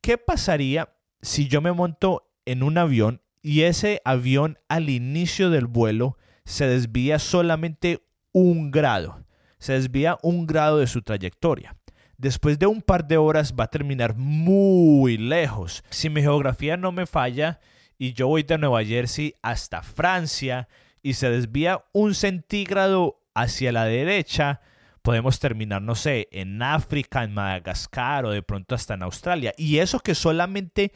¿Qué 0.00 0.18
pasaría 0.18 0.92
si 1.22 1.46
yo 1.46 1.60
me 1.60 1.70
monto 1.70 2.32
en 2.46 2.64
un 2.64 2.78
avión 2.78 3.22
y 3.42 3.62
ese 3.62 4.00
avión 4.04 4.58
al 4.68 4.90
inicio 4.90 5.50
del 5.50 5.66
vuelo 5.66 6.18
se 6.44 6.66
desvía 6.66 7.20
solamente 7.20 8.04
un 8.32 8.72
grado? 8.72 9.24
Se 9.58 9.74
desvía 9.74 10.18
un 10.22 10.46
grado 10.46 10.78
de 10.78 10.88
su 10.88 11.02
trayectoria 11.02 11.76
después 12.18 12.58
de 12.58 12.66
un 12.66 12.82
par 12.82 13.06
de 13.06 13.16
horas 13.16 13.54
va 13.58 13.64
a 13.64 13.70
terminar 13.70 14.16
muy 14.16 15.16
lejos. 15.16 15.82
Si 15.90 16.10
mi 16.10 16.22
geografía 16.22 16.76
no 16.76 16.92
me 16.92 17.06
falla 17.06 17.60
y 17.98 18.12
yo 18.12 18.28
voy 18.28 18.42
de 18.42 18.58
Nueva 18.58 18.84
Jersey 18.84 19.34
hasta 19.42 19.82
Francia 19.82 20.68
y 21.02 21.14
se 21.14 21.30
desvía 21.30 21.84
un 21.92 22.14
centígrado 22.14 23.20
hacia 23.34 23.72
la 23.72 23.84
derecha, 23.84 24.60
podemos 25.02 25.38
terminar, 25.38 25.82
no 25.82 25.94
sé, 25.94 26.28
en 26.32 26.62
África, 26.62 27.24
en 27.24 27.34
Madagascar 27.34 28.24
o 28.24 28.30
de 28.30 28.42
pronto 28.42 28.74
hasta 28.74 28.94
en 28.94 29.02
Australia. 29.02 29.52
Y 29.58 29.78
eso 29.78 30.00
que 30.00 30.14
solamente 30.14 30.92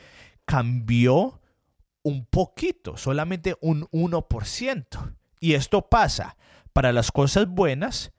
cambió 0.47 1.41
un 2.03 2.25
poquito, 2.25 2.97
solamente 2.97 3.57
un 3.61 3.83
1%. 3.91 5.15
Y 5.41 5.53
esto 5.53 5.89
pasa 5.91 6.37
para 6.73 6.93
las 6.93 7.13
cosas 7.13 7.49
buenas 7.49 8.13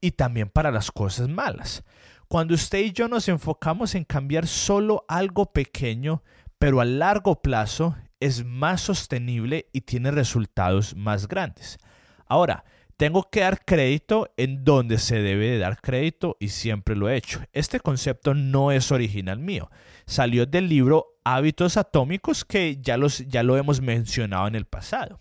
y 0.00 0.12
también 0.12 0.50
para 0.50 0.70
las 0.70 0.90
cosas 0.90 1.28
malas. 1.28 1.84
Cuando 2.30 2.54
usted 2.54 2.78
y 2.78 2.92
yo 2.92 3.08
nos 3.08 3.28
enfocamos 3.28 3.96
en 3.96 4.04
cambiar 4.04 4.46
solo 4.46 5.04
algo 5.08 5.46
pequeño, 5.46 6.22
pero 6.60 6.80
a 6.80 6.84
largo 6.84 7.42
plazo 7.42 7.96
es 8.20 8.44
más 8.44 8.82
sostenible 8.82 9.66
y 9.72 9.80
tiene 9.80 10.12
resultados 10.12 10.94
más 10.94 11.26
grandes. 11.26 11.80
Ahora, 12.26 12.62
tengo 12.96 13.28
que 13.30 13.40
dar 13.40 13.64
crédito 13.64 14.32
en 14.36 14.62
donde 14.62 14.98
se 14.98 15.16
debe 15.16 15.50
de 15.50 15.58
dar 15.58 15.80
crédito 15.80 16.36
y 16.38 16.50
siempre 16.50 16.94
lo 16.94 17.08
he 17.08 17.16
hecho. 17.16 17.40
Este 17.52 17.80
concepto 17.80 18.32
no 18.32 18.70
es 18.70 18.92
original 18.92 19.40
mío. 19.40 19.68
Salió 20.06 20.46
del 20.46 20.68
libro 20.68 21.18
Hábitos 21.24 21.76
Atómicos 21.76 22.44
que 22.44 22.78
ya, 22.80 22.96
los, 22.96 23.26
ya 23.26 23.42
lo 23.42 23.56
hemos 23.56 23.80
mencionado 23.80 24.46
en 24.46 24.54
el 24.54 24.66
pasado. 24.66 25.18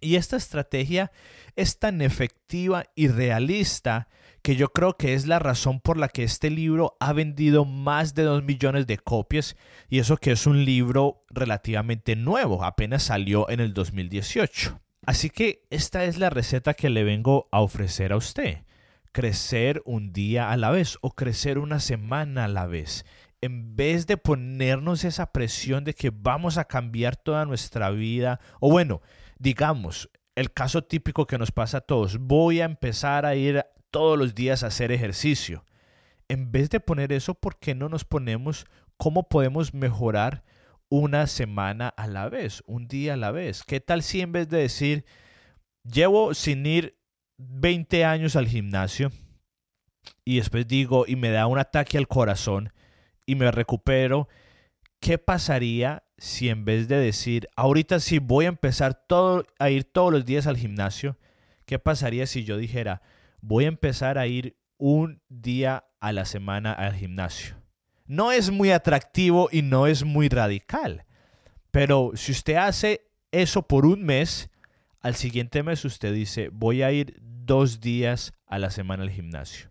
Y 0.00 0.14
esta 0.14 0.36
estrategia 0.36 1.10
es 1.56 1.80
tan 1.80 2.00
efectiva 2.00 2.84
y 2.94 3.08
realista 3.08 4.06
que 4.48 4.56
yo 4.56 4.72
creo 4.72 4.96
que 4.96 5.12
es 5.12 5.26
la 5.26 5.38
razón 5.38 5.78
por 5.78 5.98
la 5.98 6.08
que 6.08 6.22
este 6.22 6.48
libro 6.48 6.96
ha 7.00 7.12
vendido 7.12 7.66
más 7.66 8.14
de 8.14 8.22
2 8.22 8.44
millones 8.44 8.86
de 8.86 8.96
copias 8.96 9.56
y 9.90 9.98
eso 9.98 10.16
que 10.16 10.30
es 10.30 10.46
un 10.46 10.64
libro 10.64 11.22
relativamente 11.28 12.16
nuevo, 12.16 12.64
apenas 12.64 13.02
salió 13.02 13.50
en 13.50 13.60
el 13.60 13.74
2018. 13.74 14.80
Así 15.04 15.28
que 15.28 15.66
esta 15.68 16.04
es 16.04 16.16
la 16.16 16.30
receta 16.30 16.72
que 16.72 16.88
le 16.88 17.04
vengo 17.04 17.46
a 17.52 17.60
ofrecer 17.60 18.10
a 18.10 18.16
usted. 18.16 18.64
Crecer 19.12 19.82
un 19.84 20.14
día 20.14 20.50
a 20.50 20.56
la 20.56 20.70
vez 20.70 20.96
o 21.02 21.10
crecer 21.10 21.58
una 21.58 21.78
semana 21.78 22.46
a 22.46 22.48
la 22.48 22.66
vez. 22.66 23.04
En 23.42 23.76
vez 23.76 24.06
de 24.06 24.16
ponernos 24.16 25.04
esa 25.04 25.30
presión 25.30 25.84
de 25.84 25.92
que 25.92 26.08
vamos 26.08 26.56
a 26.56 26.64
cambiar 26.64 27.16
toda 27.16 27.44
nuestra 27.44 27.90
vida, 27.90 28.40
o 28.60 28.70
bueno, 28.70 29.02
digamos, 29.38 30.08
el 30.36 30.54
caso 30.54 30.84
típico 30.84 31.26
que 31.26 31.36
nos 31.36 31.52
pasa 31.52 31.78
a 31.78 31.82
todos, 31.82 32.16
voy 32.16 32.62
a 32.62 32.64
empezar 32.64 33.26
a 33.26 33.34
ir 33.34 33.62
todos 33.90 34.18
los 34.18 34.34
días 34.34 34.62
hacer 34.62 34.92
ejercicio. 34.92 35.64
En 36.28 36.52
vez 36.52 36.70
de 36.70 36.80
poner 36.80 37.12
eso, 37.12 37.34
¿por 37.34 37.58
qué 37.58 37.74
no 37.74 37.88
nos 37.88 38.04
ponemos 38.04 38.66
cómo 38.96 39.28
podemos 39.28 39.74
mejorar 39.74 40.44
una 40.90 41.26
semana 41.26 41.88
a 41.88 42.06
la 42.06 42.28
vez, 42.28 42.62
un 42.66 42.88
día 42.88 43.14
a 43.14 43.16
la 43.16 43.30
vez? 43.30 43.62
¿Qué 43.64 43.80
tal 43.80 44.02
si 44.02 44.20
en 44.20 44.32
vez 44.32 44.48
de 44.48 44.58
decir, 44.58 45.04
llevo 45.84 46.34
sin 46.34 46.66
ir 46.66 46.98
20 47.38 48.04
años 48.04 48.36
al 48.36 48.48
gimnasio 48.48 49.12
y 50.24 50.36
después 50.36 50.66
digo 50.66 51.04
y 51.06 51.16
me 51.16 51.30
da 51.30 51.46
un 51.46 51.58
ataque 51.58 51.98
al 51.98 52.08
corazón 52.08 52.72
y 53.26 53.34
me 53.36 53.50
recupero, 53.50 54.28
¿qué 55.00 55.18
pasaría 55.18 56.04
si 56.16 56.48
en 56.48 56.64
vez 56.64 56.88
de 56.88 56.96
decir, 56.96 57.48
ahorita 57.56 58.00
sí 58.00 58.18
voy 58.18 58.46
a 58.46 58.48
empezar 58.48 58.94
todo, 59.06 59.46
a 59.58 59.70
ir 59.70 59.84
todos 59.84 60.12
los 60.12 60.24
días 60.24 60.46
al 60.46 60.56
gimnasio, 60.56 61.16
¿qué 61.64 61.78
pasaría 61.78 62.26
si 62.26 62.44
yo 62.44 62.56
dijera, 62.56 63.02
voy 63.40 63.64
a 63.64 63.68
empezar 63.68 64.18
a 64.18 64.26
ir 64.26 64.56
un 64.76 65.22
día 65.28 65.84
a 66.00 66.12
la 66.12 66.24
semana 66.24 66.72
al 66.72 66.94
gimnasio? 66.94 67.56
No 68.06 68.32
es 68.32 68.50
muy 68.50 68.70
atractivo 68.70 69.48
y 69.52 69.62
no 69.62 69.86
es 69.86 70.04
muy 70.04 70.28
radical, 70.28 71.04
pero 71.70 72.12
si 72.14 72.32
usted 72.32 72.56
hace 72.56 73.10
eso 73.32 73.62
por 73.62 73.84
un 73.84 74.02
mes, 74.02 74.50
al 75.00 75.14
siguiente 75.14 75.62
mes 75.62 75.84
usted 75.84 76.12
dice, 76.12 76.48
voy 76.50 76.82
a 76.82 76.90
ir 76.92 77.16
dos 77.20 77.80
días 77.80 78.32
a 78.46 78.58
la 78.58 78.70
semana 78.70 79.02
al 79.02 79.10
gimnasio. 79.10 79.70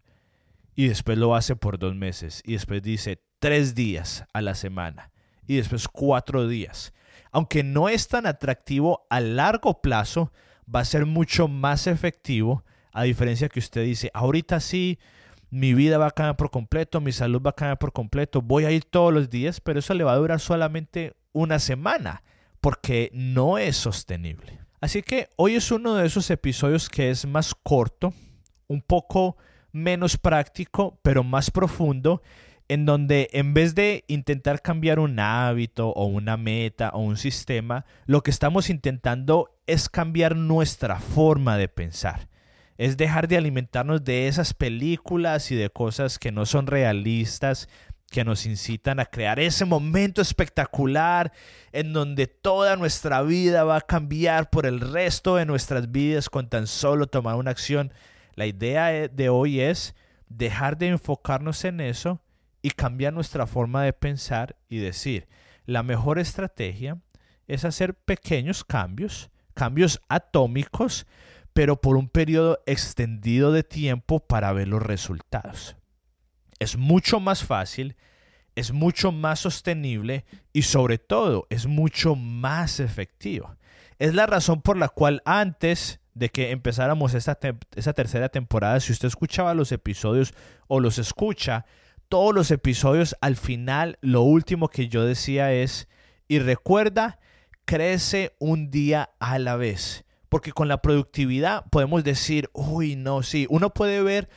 Y 0.75 0.88
después 0.88 1.17
lo 1.17 1.36
hace 1.36 1.55
por 1.55 1.79
dos 1.79 1.95
meses. 1.95 2.43
Y 2.45 2.53
después 2.53 2.83
dice 2.83 3.24
tres 3.39 3.75
días 3.75 4.25
a 4.33 4.41
la 4.41 4.55
semana 4.55 5.12
y 5.47 5.57
después 5.57 5.88
cuatro 5.88 6.47
días. 6.47 6.93
Aunque 7.31 7.63
no 7.63 7.89
es 7.89 8.07
tan 8.07 8.25
atractivo 8.25 9.05
a 9.09 9.19
largo 9.19 9.81
plazo, 9.81 10.31
va 10.74 10.81
a 10.81 10.86
ser 10.86 11.05
mucho 11.05 11.47
más 11.47 11.88
efectivo, 11.88 12.63
a 12.98 13.04
diferencia 13.04 13.48
que 13.48 13.60
usted 13.60 13.84
dice, 13.84 14.10
ahorita 14.16 14.60
sí, 14.60 14.98
mi 15.51 15.75
vida 15.75 16.00
va 16.00 16.08
a 16.08 16.12
cambiar 16.12 16.36
por 16.36 16.50
completo, 16.50 17.00
mi 17.00 17.12
salud 17.12 17.39
va 17.46 17.51
a 17.51 17.56
cambiar 17.56 17.77
por 17.77 17.94
completo, 17.94 18.42
voy 18.42 18.66
a 18.66 18.72
ir 18.72 18.86
todos 18.86 19.13
los 19.13 19.30
días, 19.30 19.62
pero 19.62 19.77
eso 19.77 19.94
le 19.94 20.04
va 20.04 20.13
a 20.13 20.18
durar 20.18 20.39
solamente 20.39 21.13
una 21.32 21.60
semana, 21.60 22.24
porque 22.60 23.12
no 23.13 23.60
es 23.60 23.77
sostenible. 23.77 24.58
Así 24.82 25.04
que 25.04 25.30
hoy 25.36 25.54
es 25.54 25.70
uno 25.70 25.94
de 25.94 26.08
esos 26.08 26.32
episodios 26.32 26.89
que 26.89 27.12
es 27.12 27.27
más 27.27 27.54
corto, 27.54 28.16
un 28.66 28.82
poco 28.82 29.38
menos 29.72 30.18
práctico, 30.18 31.00
pero 31.04 31.24
más 31.24 31.51
profundo 31.51 32.24
en 32.68 32.88
donde 32.88 33.30
en 33.32 33.54
vez 33.54 33.75
de 33.75 34.06
intentar 34.08 34.63
cambiar 34.63 34.98
un 34.98 35.20
hábito 35.20 35.89
o 35.89 36.06
una 36.08 36.36
meta 36.36 36.89
o 36.96 37.01
un 37.01 37.18
sistema, 37.18 37.86
lo 38.08 38.24
que 38.24 38.32
estamos 38.32 38.72
intentando 38.72 39.56
es 39.68 39.88
cambiar 39.88 40.36
nuestra 40.36 41.00
forma 41.00 41.58
de 41.58 41.68
pensar. 41.68 42.27
Es 42.77 42.98
dejar 42.98 43.27
de 43.27 43.38
alimentarnos 43.38 44.03
de 44.03 44.27
esas 44.27 44.53
películas 44.53 45.51
y 45.51 45.55
de 45.55 45.69
cosas 45.69 46.19
que 46.19 46.31
no 46.31 46.46
son 46.46 46.67
realistas, 46.67 47.67
que 48.10 48.24
nos 48.24 48.46
incitan 48.46 49.00
a 49.00 49.05
crear 49.05 49.39
ese 49.39 49.65
momento 49.65 50.22
espectacular 50.22 51.34
en 51.72 51.91
donde 51.91 52.27
toda 52.27 52.75
nuestra 52.75 53.22
vida 53.22 53.63
va 53.63 53.77
a 53.77 53.81
cambiar 53.81 54.50
por 54.50 54.65
el 54.65 54.79
resto 54.79 55.36
de 55.36 55.46
nuestras 55.46 55.91
vidas 55.91 56.29
con 56.29 56.48
tan 56.48 56.67
solo 56.67 57.07
tomar 57.07 57.36
una 57.36 57.51
acción. 57.51 57.91
La 58.36 58.46
idea 58.46 59.07
de 59.07 59.29
hoy 59.29 59.60
es 59.60 59.96
dejar 60.29 60.77
de 60.77 60.88
enfocarnos 60.88 61.65
en 61.65 61.81
eso 61.81 62.22
y 62.62 62.72
cambiar 62.72 63.13
nuestra 63.13 63.46
forma 63.46 63.84
de 63.84 63.93
pensar 63.93 64.55
y 64.69 64.77
decir, 64.77 65.27
la 65.65 65.84
mejor 65.84 66.19
estrategia 66.19 67.00
es 67.48 67.65
hacer 67.65 67.93
pequeños 67.93 68.63
cambios, 68.63 69.29
cambios 69.53 70.01
atómicos, 70.07 71.05
pero 71.57 71.81
por 71.81 71.97
un 71.97 72.07
periodo 72.07 72.59
extendido 72.67 73.51
de 73.51 73.63
tiempo 73.63 74.19
para 74.19 74.53
ver 74.53 74.67
los 74.67 74.83
resultados. 74.83 75.75
Es 76.59 76.77
mucho 76.77 77.19
más 77.19 77.43
fácil, 77.43 77.95
es 78.53 78.73
mucho 78.73 79.11
más 79.11 79.39
sostenible 79.39 80.23
y 80.53 80.61
sobre 80.61 80.99
todo 80.99 81.47
es 81.49 81.65
mucho 81.65 82.13
más 82.13 82.79
efectivo. 82.79 83.55
Es 83.97 84.13
la 84.13 84.27
razón 84.27 84.61
por 84.61 84.77
la 84.77 84.87
cual 84.87 85.23
antes 85.25 85.99
de 86.13 86.29
que 86.29 86.51
empezáramos 86.51 87.15
esta, 87.15 87.39
esa 87.75 87.93
tercera 87.93 88.29
temporada, 88.29 88.79
si 88.79 88.91
usted 88.91 89.07
escuchaba 89.07 89.55
los 89.55 89.71
episodios 89.71 90.35
o 90.67 90.79
los 90.79 90.99
escucha, 90.99 91.65
todos 92.07 92.35
los 92.35 92.51
episodios, 92.51 93.15
al 93.19 93.35
final 93.35 93.97
lo 94.01 94.21
último 94.21 94.67
que 94.67 94.89
yo 94.89 95.05
decía 95.05 95.51
es, 95.53 95.87
y 96.27 96.37
recuerda, 96.37 97.17
crece 97.65 98.35
un 98.37 98.69
día 98.69 99.09
a 99.17 99.39
la 99.39 99.55
vez. 99.55 100.05
Porque 100.29 100.51
con 100.51 100.67
la 100.67 100.81
productividad 100.81 101.65
podemos 101.69 102.03
decir, 102.03 102.50
uy, 102.53 102.96
no, 102.96 103.24
sí, 103.24 103.48
uno 103.50 103.74
puede 103.74 104.01
ver 104.01 104.29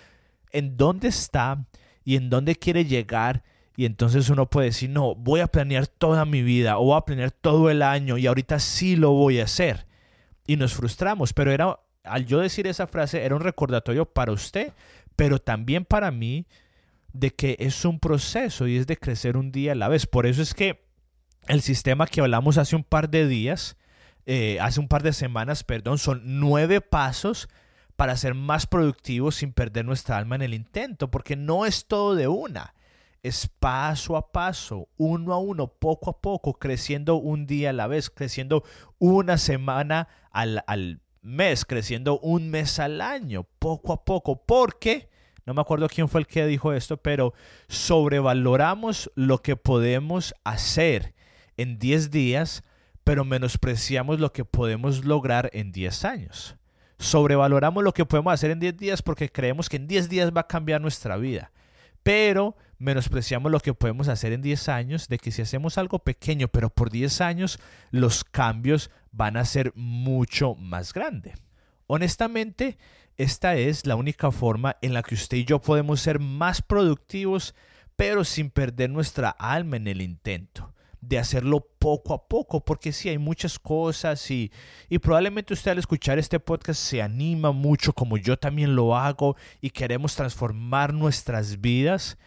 en 0.53 0.77
dónde 0.77 1.09
está 1.09 1.67
y 2.05 2.17
en 2.17 2.31
dónde 2.31 2.57
quiere 2.57 2.85
llegar. 2.85 3.43
Y 3.77 3.87
entonces 3.87 4.29
uno 4.31 4.49
puede 4.49 4.69
decir, 4.69 4.91
no, 4.91 5.15
voy 5.15 5.41
a 5.41 5.47
planear 5.47 5.87
toda 5.87 6.25
mi 6.25 6.43
vida 6.43 6.79
o 6.79 6.85
voy 6.85 6.99
a 6.99 7.05
planear 7.05 7.31
todo 7.31 7.71
el 7.71 7.83
año 7.83 8.19
y 8.19 8.27
ahorita 8.27 8.59
sí 8.59 8.97
lo 8.97 9.13
voy 9.13 9.41
a 9.41 9.45
hacer. 9.45 9.87
Y 10.47 10.57
nos 10.57 10.75
frustramos, 10.75 11.33
pero 11.33 11.51
era, 11.53 11.81
al 12.05 12.27
yo 12.27 12.41
decir 12.41 12.67
esa 12.67 12.87
frase, 12.87 13.25
era 13.25 13.35
un 13.35 13.41
recordatorio 13.41 14.05
para 14.07 14.33
usted, 14.33 14.73
pero 15.17 15.39
también 15.39 15.85
para 15.85 16.11
mí 16.11 16.47
de 17.13 17.31
que 17.31 17.57
es 17.59 17.85
un 17.85 17.99
proceso 17.99 18.67
y 18.67 18.77
es 18.77 18.87
de 18.87 18.97
crecer 18.97 19.37
un 19.37 19.53
día 19.53 19.73
a 19.73 19.77
la 19.77 19.89
vez. 19.89 20.07
Por 20.07 20.27
eso 20.27 20.43
es 20.43 20.55
que 20.55 20.85
el 21.47 21.63
sistema 21.63 22.07
que 22.07 22.21
hablamos 22.21 22.59
hace 22.59 22.77
un 22.77 22.85
par 22.85 23.11
de 23.11 23.27
días, 23.27 23.77
eh, 24.27 24.59
hace 24.61 24.81
un 24.81 24.89
par 24.89 25.03
de 25.03 25.13
semanas, 25.13 25.65
perdón, 25.65 25.99
son 25.99 26.23
nueve 26.25 26.81
pasos 26.81 27.49
para 27.97 28.17
ser 28.17 28.35
más 28.35 28.67
productivos 28.67 29.37
sin 29.37 29.53
perder 29.53 29.85
nuestra 29.85 30.17
alma 30.17 30.37
en 30.37 30.43
el 30.43 30.55
intento, 30.55 31.11
porque 31.11 31.37
no 31.37 31.67
es 31.67 31.87
todo 31.87 32.15
de 32.15 32.29
una, 32.29 32.75
es 33.23 33.47
paso 33.47 34.17
a 34.17 34.33
paso, 34.33 34.89
uno 34.97 35.35
a 35.35 35.39
uno, 35.39 35.69
poco 35.69 36.11
a 36.11 36.21
poco, 36.21 36.55
creciendo 36.55 37.17
un 37.17 37.47
día 37.47 37.71
a 37.71 37.75
la 37.75 37.87
vez, 37.87 38.09
creciendo 38.09 38.65
una 38.99 39.37
semana 39.37 40.09
al, 40.31 40.65
al 40.67 41.01
mes, 41.23 41.65
creciendo 41.65 42.19
un 42.21 42.51
mes 42.51 42.79
al 42.79 43.01
año, 43.01 43.47
poco 43.59 43.93
a 43.93 44.05
poco, 44.05 44.45
porque 44.47 45.11
no 45.47 45.55
me 45.55 45.61
acuerdo 45.61 45.89
quién 45.89 46.09
fue 46.09 46.21
el 46.21 46.27
que 46.27 46.47
dijo 46.47 46.73
esto, 46.73 46.97
pero 46.97 47.35
sobrevaloramos 47.69 49.11
lo 49.15 49.39
que 49.39 49.57
podemos 49.57 50.35
hacer 50.45 51.15
en 51.57 51.79
10 51.79 52.11
días, 52.11 52.63
pero 53.11 53.25
menospreciamos 53.25 54.21
lo 54.21 54.33
que 54.33 54.45
podemos 54.45 55.05
lograr 55.05 55.51
en 55.53 55.73
10 55.73 56.05
años. 56.05 56.55
Sobrevaloramos 56.97 57.83
lo 57.83 57.93
que 57.93 58.07
podemos 58.07 58.33
hacer 58.33 58.53
en 58.53 58.61
10 58.61 58.77
días 58.77 59.03
porque 59.03 59.29
creemos 59.29 59.69
que 59.69 59.79
en 59.79 59.89
10 59.89 60.09
días 60.09 60.31
va 60.31 60.43
a 60.43 60.47
cambiar 60.47 60.81
nuestra 60.81 61.17
vida. 61.17 61.51
Pero 62.05 62.57
menospreciamos 62.79 63.51
lo 63.51 63.59
que 63.59 63.75
podemos 63.75 64.07
hacer 64.07 64.33
en 64.33 64.43
10 64.43 64.69
años, 64.69 65.09
de 65.09 65.19
que 65.19 65.33
si 65.33 65.43
hacemos 65.43 65.77
algo 65.77 65.99
pequeño, 65.99 66.47
pero 66.47 66.71
por 66.71 66.89
10 66.89 67.21
años, 67.21 67.59
los 67.91 68.23
cambios 68.23 68.93
van 69.11 69.37
a 69.37 69.45
ser 69.45 69.73
mucho 69.75 70.55
más 70.55 70.93
grandes. 70.93 71.35
honestamente, 71.89 72.79
esta 73.17 73.57
es 73.57 73.87
la 73.87 73.97
única 73.97 74.31
forma 74.31 74.77
en 74.83 74.95
la 74.95 75.03
que 75.03 75.17
usted 75.17 75.39
y 75.39 75.45
yo 75.45 75.61
podemos 75.61 76.01
ser 76.01 76.21
más 76.21 76.63
productivos, 76.63 77.57
pero 77.97 78.23
sin 78.23 78.51
perder 78.51 78.89
nuestra 78.89 79.31
alma 79.31 79.79
en 79.79 79.89
el 79.89 80.01
intento 80.01 80.73
de 81.01 81.19
hacerlo 81.19 81.67
poco 81.79 82.13
a 82.15 82.29
poco, 82.29 82.65
porque 82.65 82.93
sí 82.93 83.09
hay 83.09 83.19
muchas 83.19 83.59
cosas 83.59 84.31
y, 84.31 84.53
y, 84.89 84.99
probablemente 84.99 85.55
usted 85.55 85.71
al 85.71 85.79
escuchar 85.79 86.19
este 86.19 86.41
podcast 86.41 86.81
se 86.81 87.01
anima 87.01 87.53
mucho 87.53 87.93
como 87.93 88.17
yo 88.17 88.37
también 88.37 88.77
lo 88.77 88.97
hago 88.97 89.37
y 89.61 89.71
queremos 89.71 90.15
transformar 90.15 90.93
nuestras 90.93 91.61
vidas, 91.61 92.19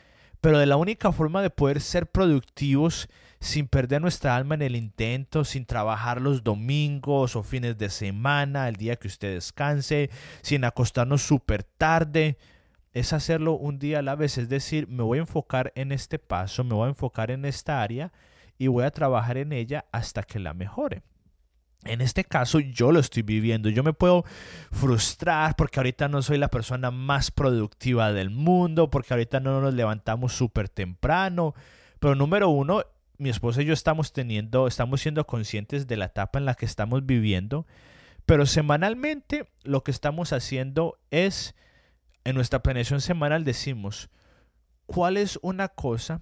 pero 0.41 0.57
de 0.57 0.65
la 0.65 0.77
única 0.77 1.11
forma 1.11 1.41
de 1.41 1.49
poder 1.49 1.81
ser 1.81 2.07
productivos 2.07 3.07
sin 3.39 3.67
perder 3.67 4.01
nuestra 4.01 4.35
alma 4.35 4.55
en 4.55 4.61
el 4.61 4.75
intento, 4.75 5.43
sin 5.43 5.65
trabajar 5.65 6.21
los 6.21 6.43
domingos 6.43 7.35
o 7.35 7.43
fines 7.43 7.77
de 7.77 7.89
semana, 7.89 8.69
el 8.69 8.77
día 8.77 8.95
que 8.95 9.07
usted 9.07 9.33
descanse, 9.33 10.09
sin 10.41 10.63
acostarnos 10.63 11.21
súper 11.21 11.63
tarde, 11.63 12.37
es 12.93 13.11
hacerlo 13.11 13.53
un 13.53 13.79
día 13.79 13.99
a 13.99 14.01
la 14.01 14.15
vez, 14.15 14.37
es 14.37 14.49
decir, 14.49 14.87
me 14.87 15.03
voy 15.03 15.17
a 15.17 15.21
enfocar 15.21 15.73
en 15.75 15.91
este 15.91 16.19
paso, 16.19 16.63
me 16.63 16.73
voy 16.73 16.85
a 16.85 16.89
enfocar 16.89 17.31
en 17.31 17.43
esta 17.43 17.81
área 17.81 18.13
y 18.63 18.67
voy 18.67 18.85
a 18.85 18.91
trabajar 18.91 19.37
en 19.37 19.51
ella 19.51 19.85
hasta 19.91 20.23
que 20.23 20.39
la 20.39 20.53
mejore. 20.53 21.03
En 21.83 21.99
este 21.99 22.23
caso 22.23 22.61
yo 22.61 22.93
lo 22.93 22.99
estoy 23.01 23.23
viviendo. 23.23 23.69
Yo 23.69 23.83
me 23.83 23.91
puedo 23.91 24.23
frustrar 24.71 25.57
porque 25.57 25.81
ahorita 25.81 26.07
no 26.07 26.21
soy 26.21 26.37
la 26.37 26.47
persona 26.47 26.89
más 26.89 27.29
productiva 27.29 28.13
del 28.13 28.29
mundo, 28.29 28.89
porque 28.89 29.13
ahorita 29.13 29.41
no 29.41 29.59
nos 29.59 29.73
levantamos 29.73 30.31
súper 30.31 30.69
temprano. 30.69 31.53
Pero 31.99 32.15
número 32.15 32.47
uno, 32.47 32.83
mi 33.17 33.29
esposa 33.29 33.61
y 33.61 33.65
yo 33.65 33.73
estamos 33.73 34.13
teniendo, 34.13 34.65
estamos 34.65 35.01
siendo 35.01 35.27
conscientes 35.27 35.85
de 35.85 35.97
la 35.97 36.05
etapa 36.05 36.39
en 36.39 36.45
la 36.45 36.55
que 36.55 36.65
estamos 36.65 37.05
viviendo, 37.05 37.67
pero 38.25 38.45
semanalmente 38.45 39.49
lo 39.63 39.83
que 39.83 39.91
estamos 39.91 40.31
haciendo 40.31 40.97
es, 41.11 41.53
en 42.23 42.35
nuestra 42.35 42.63
planeación 42.63 43.01
semanal 43.01 43.43
decimos, 43.43 44.09
¿cuál 44.85 45.17
es 45.17 45.37
una 45.41 45.67
cosa 45.67 46.21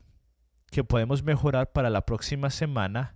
que 0.72 0.84
podemos 0.84 1.24
mejorar 1.24 1.72
para 1.72 1.90
la 1.90 2.06
próxima 2.06 2.50
semana 2.50 3.16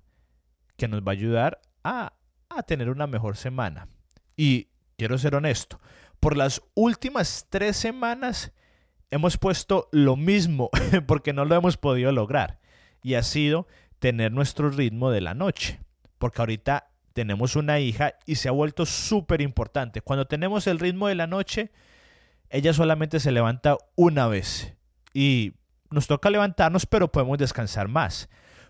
que 0.77 0.88
nos 0.88 1.01
va 1.01 1.12
a 1.12 1.13
ayudar 1.13 1.62
a, 1.83 2.13
a 2.50 2.63
tener 2.63 2.89
una 2.89 3.07
mejor 3.07 3.38
semana? 3.38 3.88
Y 4.38 4.67
quiero 4.97 5.17
ser 5.17 5.35
honesto, 5.35 5.79
por 6.19 6.38
las 6.38 6.62
últimas 6.75 7.47
tres 7.50 7.77
semanas 7.77 8.51
hemos 9.12 9.38
puesto 9.38 9.89
lo 9.91 10.15
mismo 10.15 10.69
porque 11.07 11.33
no 11.33 11.45
lo 11.45 11.55
hemos 11.55 11.77
podido 11.77 12.12
lograr 12.12 12.59
y 13.01 13.13
ha 13.13 13.24
sido 13.24 13.67
tener 14.00 14.31
nuestro 14.31 14.69
ritmo 14.69 15.12
de 15.12 15.21
la 15.21 15.33
noche. 15.33 15.79
Porque 16.17 16.41
ahorita 16.41 16.91
tenemos 17.13 17.55
una 17.55 17.79
hija 17.79 18.15
y 18.25 18.35
se 18.35 18.50
ha 18.50 18.51
vuelto 18.51 18.85
súper 18.85 19.41
importante. 19.41 20.01
Cuando 20.01 20.25
tenemos 20.25 20.67
el 20.67 20.79
ritmo 20.79 21.07
de 21.07 21.15
la 21.15 21.27
noche, 21.27 21.71
ella 22.50 22.74
solamente 22.74 23.19
se 23.19 23.31
levanta 23.31 23.77
una 23.95 24.27
vez 24.27 24.74
y 25.13 25.53
nos 25.96 26.08
toca 26.08 26.30
levantarnos, 26.30 26.86
pero 26.86 27.12
podemos 27.12 27.38
descansar 27.38 27.88
más. 27.88 28.30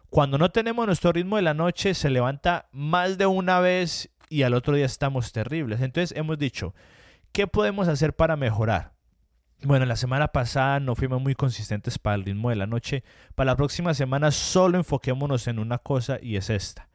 Cuando 0.09 0.37
no 0.37 0.51
tenemos 0.51 0.85
nuestro 0.85 1.11
ritmo 1.11 1.35
de 1.35 1.41
la 1.41 1.55
noche, 1.55 1.95
se 1.95 2.09
levanta 2.09 2.69
más 2.71 3.17
de 3.17 3.25
una 3.25 3.59
vez 3.59 4.11
y 4.29 4.43
al 4.43 4.53
otro 4.53 4.75
día 4.75 4.85
estamos 4.85 5.31
terribles. 5.31 5.81
Entonces 5.81 6.15
hemos 6.15 6.37
dicho, 6.37 6.75
¿qué 7.31 7.47
podemos 7.47 7.87
hacer 7.87 8.15
para 8.15 8.35
mejorar? 8.35 8.93
Bueno, 9.63 9.85
la 9.85 9.95
semana 9.95 10.27
pasada 10.27 10.79
no 10.79 10.95
fuimos 10.95 11.19
muy 11.19 11.33
consistentes 11.33 11.97
para 11.97 12.15
el 12.15 12.23
ritmo 12.23 12.51
de 12.51 12.57
la 12.57 12.67
noche. 12.67 13.03
Para 13.33 13.51
la 13.51 13.57
próxima 13.57 13.95
semana 13.95 14.29
solo 14.29 14.77
enfoquémonos 14.77 15.47
en 15.47 15.57
una 15.57 15.79
cosa 15.79 16.19
y 16.21 16.35
es 16.35 16.51
esta. 16.51 16.87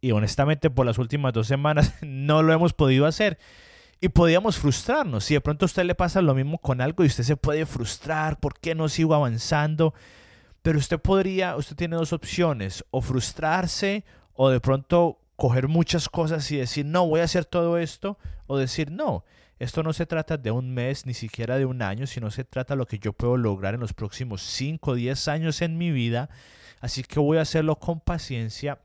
Y 0.00 0.12
honestamente 0.12 0.70
por 0.70 0.86
las 0.86 0.96
últimas 0.96 1.34
dos 1.34 1.46
semanas 1.46 1.94
no 2.00 2.42
lo 2.42 2.54
hemos 2.54 2.72
podido 2.72 3.04
hacer. 3.04 3.38
Y 4.06 4.08
podíamos 4.08 4.56
frustrarnos. 4.56 5.24
Si 5.24 5.34
de 5.34 5.40
pronto 5.40 5.64
a 5.64 5.66
usted 5.66 5.82
le 5.82 5.96
pasa 5.96 6.22
lo 6.22 6.32
mismo 6.32 6.58
con 6.58 6.80
algo 6.80 7.02
y 7.02 7.08
usted 7.08 7.24
se 7.24 7.36
puede 7.36 7.66
frustrar, 7.66 8.38
¿por 8.38 8.56
qué 8.60 8.72
no 8.72 8.88
sigo 8.88 9.16
avanzando? 9.16 9.94
Pero 10.62 10.78
usted 10.78 11.00
podría, 11.00 11.56
usted 11.56 11.74
tiene 11.74 11.96
dos 11.96 12.12
opciones, 12.12 12.84
o 12.92 13.00
frustrarse 13.00 14.04
o 14.32 14.48
de 14.48 14.60
pronto 14.60 15.18
coger 15.34 15.66
muchas 15.66 16.08
cosas 16.08 16.48
y 16.52 16.56
decir, 16.56 16.86
no, 16.86 17.04
voy 17.08 17.18
a 17.18 17.24
hacer 17.24 17.46
todo 17.46 17.78
esto, 17.78 18.16
o 18.46 18.56
decir, 18.56 18.92
no, 18.92 19.24
esto 19.58 19.82
no 19.82 19.92
se 19.92 20.06
trata 20.06 20.36
de 20.36 20.52
un 20.52 20.72
mes, 20.72 21.04
ni 21.04 21.12
siquiera 21.12 21.58
de 21.58 21.66
un 21.66 21.82
año, 21.82 22.06
sino 22.06 22.30
se 22.30 22.44
trata 22.44 22.74
de 22.74 22.78
lo 22.78 22.86
que 22.86 23.00
yo 23.00 23.12
puedo 23.12 23.36
lograr 23.36 23.74
en 23.74 23.80
los 23.80 23.92
próximos 23.92 24.40
5 24.40 24.92
o 24.92 24.94
10 24.94 25.26
años 25.26 25.62
en 25.62 25.78
mi 25.78 25.90
vida. 25.90 26.30
Así 26.78 27.02
que 27.02 27.18
voy 27.18 27.38
a 27.38 27.42
hacerlo 27.42 27.80
con 27.80 27.98
paciencia 27.98 28.78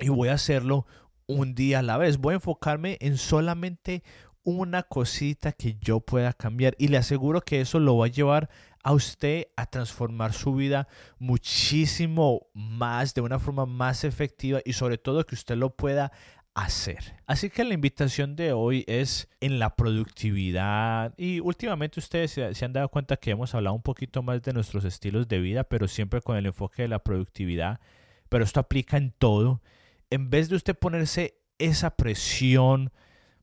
y 0.00 0.08
voy 0.08 0.28
a 0.28 0.32
hacerlo 0.34 0.86
un 1.28 1.54
día 1.54 1.78
a 1.78 1.82
la 1.82 1.98
vez. 1.98 2.18
Voy 2.18 2.32
a 2.32 2.38
enfocarme 2.38 2.98
en 3.00 3.16
solamente 3.16 4.02
una 4.42 4.82
cosita 4.82 5.52
que 5.52 5.76
yo 5.80 6.00
pueda 6.00 6.32
cambiar 6.32 6.74
y 6.78 6.88
le 6.88 6.96
aseguro 6.96 7.40
que 7.42 7.60
eso 7.60 7.78
lo 7.78 7.96
va 7.98 8.06
a 8.06 8.10
llevar 8.10 8.48
a 8.82 8.92
usted 8.92 9.48
a 9.56 9.66
transformar 9.66 10.32
su 10.32 10.54
vida 10.54 10.88
muchísimo 11.18 12.48
más, 12.54 13.14
de 13.14 13.20
una 13.20 13.38
forma 13.38 13.66
más 13.66 14.04
efectiva 14.04 14.60
y 14.64 14.72
sobre 14.72 14.98
todo 14.98 15.26
que 15.26 15.34
usted 15.34 15.56
lo 15.56 15.76
pueda 15.76 16.12
hacer. 16.54 17.16
Así 17.26 17.50
que 17.50 17.64
la 17.64 17.74
invitación 17.74 18.36
de 18.36 18.52
hoy 18.52 18.84
es 18.88 19.28
en 19.40 19.58
la 19.58 19.76
productividad 19.76 21.14
y 21.16 21.40
últimamente 21.40 22.00
ustedes 22.00 22.32
se, 22.32 22.64
han 22.64 22.72
dado 22.72 22.88
cuenta 22.88 23.16
que 23.16 23.30
hemos 23.30 23.54
hablado 23.54 23.76
un 23.76 23.82
poquito 23.82 24.22
más 24.22 24.42
de 24.42 24.52
nuestros 24.52 24.84
estilos 24.84 25.28
de 25.28 25.40
vida, 25.40 25.64
pero 25.64 25.86
siempre 25.86 26.20
con 26.22 26.36
el 26.36 26.46
enfoque 26.46 26.82
de 26.82 26.88
la 26.88 27.02
productividad, 27.02 27.80
pero 28.28 28.44
esto 28.44 28.60
aplica 28.60 28.96
en 28.96 29.12
todo. 29.12 29.62
En 30.10 30.30
vez 30.30 30.48
de 30.48 30.56
usted 30.56 30.76
ponerse 30.76 31.38
esa 31.58 31.90
presión 31.96 32.92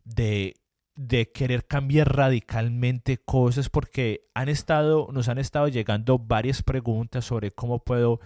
de 0.03 0.55
de 0.97 1.31
querer 1.31 1.65
cambiar 1.65 2.15
radicalmente 2.15 3.19
cosas 3.19 3.69
porque 3.69 4.27
han 4.33 4.49
estado 4.49 5.07
nos 5.13 5.29
han 5.29 5.37
estado 5.37 5.67
llegando 5.67 6.17
varias 6.17 6.63
preguntas 6.63 7.23
sobre 7.23 7.51
cómo 7.51 7.79
puedo 7.79 8.19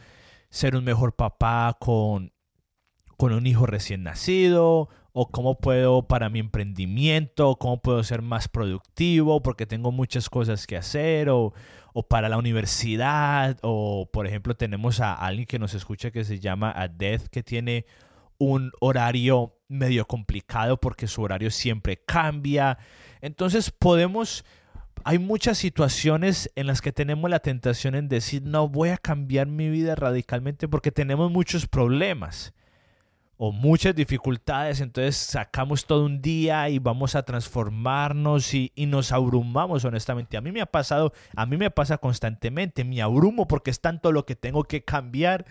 ser 0.50 0.78
un 0.78 0.86
mejor 0.86 1.14
papá 1.14 1.78
con 1.80 2.32
con 3.18 3.34
un 3.34 3.46
hijo 3.46 3.66
recién 3.66 4.04
nacido 4.04 4.90
o 5.12 5.30
cómo 5.30 5.60
puedo 5.60 6.08
para 6.08 6.30
mi 6.30 6.40
emprendimiento, 6.40 7.58
cómo 7.58 7.82
puedo 7.82 8.02
ser 8.04 8.22
más 8.22 8.48
productivo 8.48 9.44
porque 9.44 9.66
tengo 9.66 9.92
muchas 9.92 10.30
cosas 10.30 10.66
que 10.66 10.78
hacer 10.78 11.30
o, 11.30 11.54
o 11.94 12.04
para 12.08 12.30
la 12.30 12.38
universidad 12.38 13.60
o 13.64 14.10
por 14.12 14.28
ejemplo 14.28 14.56
tenemos 14.56 15.02
a 15.02 15.14
alguien 15.14 15.46
que 15.46 15.60
nos 15.60 15.74
escucha 15.74 16.12
que 16.12 16.24
se 16.24 16.40
llama 16.40 16.72
Adeth 16.72 17.28
que 17.28 17.44
tiene 17.44 17.86
un 18.42 18.72
horario 18.80 19.54
medio 19.68 20.08
complicado 20.08 20.78
porque 20.78 21.08
su 21.08 21.22
horario 21.22 21.52
siempre 21.52 21.98
cambia. 21.98 22.80
Entonces 23.22 23.70
podemos 23.70 24.44
hay 25.04 25.20
muchas 25.20 25.60
situaciones 25.60 26.52
en 26.56 26.68
las 26.68 26.82
que 26.82 26.92
tenemos 26.92 27.30
la 27.30 27.40
tentación 27.40 27.96
en 27.96 28.10
decir, 28.10 28.44
no 28.44 28.68
voy 28.68 28.90
a 28.90 28.98
cambiar 28.98 29.48
mi 29.48 29.70
vida 29.70 29.96
radicalmente 29.96 30.68
porque 30.68 30.92
tenemos 30.92 31.32
muchos 31.32 31.68
problemas 31.68 32.54
o 33.38 33.52
muchas 33.52 33.96
dificultades, 33.96 34.82
entonces 34.82 35.18
sacamos 35.18 35.88
todo 35.88 36.06
un 36.06 36.22
día 36.22 36.70
y 36.70 36.78
vamos 36.78 37.16
a 37.16 37.24
transformarnos 37.24 38.54
y, 38.54 38.72
nos 38.86 39.12
abrumamos 39.12 39.84
honestamente. 39.84 40.38
A 40.38 40.42
mí 40.42 40.52
me 40.52 40.62
ha 40.62 40.68
pasado, 40.68 41.12
a 41.36 41.48
mí 41.48 41.58
me 41.58 41.72
pasa 41.72 41.98
constantemente, 41.98 42.84
me 42.84 43.02
abrumo 43.02 43.48
porque 43.48 43.72
es 43.72 43.82
tanto 43.82 44.12
lo 44.12 44.28
que 44.28 44.36
tengo 44.36 44.64
que 44.66 44.84
cambiar, 44.84 45.48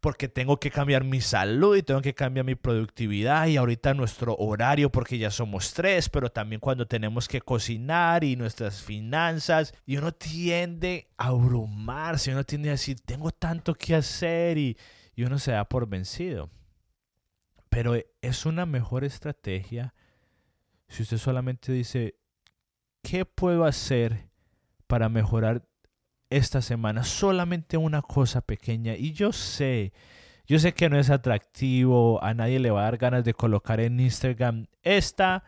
porque 0.00 0.28
tengo 0.28 0.58
que 0.58 0.70
cambiar 0.70 1.04
mi 1.04 1.20
salud 1.20 1.76
y 1.76 1.82
tengo 1.82 2.00
que 2.00 2.14
cambiar 2.14 2.46
mi 2.46 2.54
productividad 2.54 3.46
y 3.46 3.56
ahorita 3.56 3.94
nuestro 3.94 4.34
horario 4.36 4.90
porque 4.90 5.18
ya 5.18 5.30
somos 5.30 5.72
tres, 5.74 6.08
pero 6.08 6.30
también 6.30 6.60
cuando 6.60 6.86
tenemos 6.86 7.28
que 7.28 7.40
cocinar 7.40 8.24
y 8.24 8.36
nuestras 8.36 8.82
finanzas 8.82 9.74
y 9.84 9.98
uno 9.98 10.12
tiende 10.12 11.08
a 11.16 11.28
abrumarse, 11.28 12.32
uno 12.32 12.44
tiende 12.44 12.70
a 12.70 12.72
decir, 12.72 13.00
tengo 13.00 13.30
tanto 13.30 13.74
que 13.74 13.94
hacer 13.94 14.58
y, 14.58 14.76
y 15.14 15.24
uno 15.24 15.38
se 15.38 15.52
da 15.52 15.64
por 15.64 15.88
vencido. 15.88 16.50
Pero 17.68 17.94
es 18.22 18.46
una 18.46 18.66
mejor 18.66 19.04
estrategia 19.04 19.94
si 20.90 21.04
usted 21.04 21.18
solamente 21.18 21.70
dice, 21.70 22.16
¿qué 23.00 23.24
puedo 23.24 23.64
hacer 23.64 24.28
para 24.88 25.08
mejorar 25.08 25.64
esta 26.30 26.62
semana? 26.62 27.04
Solamente 27.04 27.76
una 27.76 28.02
cosa 28.02 28.40
pequeña. 28.40 28.94
Y 28.96 29.12
yo 29.12 29.32
sé, 29.32 29.92
yo 30.46 30.58
sé 30.58 30.72
que 30.72 30.88
no 30.88 30.98
es 30.98 31.10
atractivo, 31.10 32.22
a 32.22 32.34
nadie 32.34 32.58
le 32.60 32.70
va 32.70 32.80
a 32.80 32.84
dar 32.84 32.96
ganas 32.96 33.24
de 33.24 33.34
colocar 33.34 33.80
en 33.80 34.00
Instagram. 34.00 34.66
Esta 34.82 35.44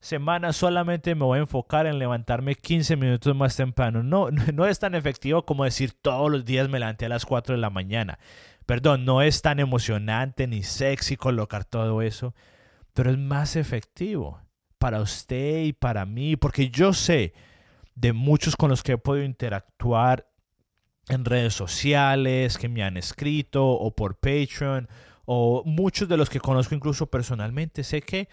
semana 0.00 0.52
solamente 0.52 1.14
me 1.14 1.24
voy 1.24 1.38
a 1.38 1.42
enfocar 1.42 1.86
en 1.86 1.98
levantarme 1.98 2.56
15 2.56 2.96
minutos 2.96 3.36
más 3.36 3.56
temprano. 3.56 4.02
No, 4.02 4.30
no 4.52 4.66
es 4.66 4.78
tan 4.78 4.94
efectivo 4.94 5.46
como 5.46 5.64
decir 5.64 5.92
todos 5.92 6.30
los 6.30 6.44
días 6.44 6.68
me 6.68 6.80
levanté 6.80 7.06
a 7.06 7.10
las 7.10 7.24
4 7.24 7.54
de 7.54 7.60
la 7.60 7.70
mañana. 7.70 8.18
Perdón, 8.66 9.04
no 9.04 9.22
es 9.22 9.42
tan 9.42 9.60
emocionante 9.60 10.46
ni 10.46 10.62
sexy 10.62 11.16
colocar 11.16 11.64
todo 11.64 12.02
eso, 12.02 12.34
pero 12.94 13.10
es 13.10 13.18
más 13.18 13.56
efectivo 13.56 14.40
para 14.78 15.00
usted 15.00 15.62
y 15.62 15.72
para 15.72 16.06
mí, 16.06 16.36
porque 16.36 16.68
yo 16.68 16.92
sé 16.92 17.32
de 18.02 18.12
muchos 18.12 18.56
con 18.56 18.68
los 18.68 18.82
que 18.82 18.92
he 18.92 18.98
podido 18.98 19.24
interactuar 19.24 20.28
en 21.08 21.24
redes 21.24 21.54
sociales, 21.54 22.58
que 22.58 22.68
me 22.68 22.82
han 22.82 22.96
escrito 22.96 23.64
o 23.64 23.94
por 23.94 24.18
Patreon, 24.18 24.88
o 25.24 25.62
muchos 25.64 26.08
de 26.08 26.16
los 26.16 26.28
que 26.28 26.40
conozco 26.40 26.74
incluso 26.74 27.06
personalmente, 27.06 27.84
sé 27.84 28.02
que 28.02 28.28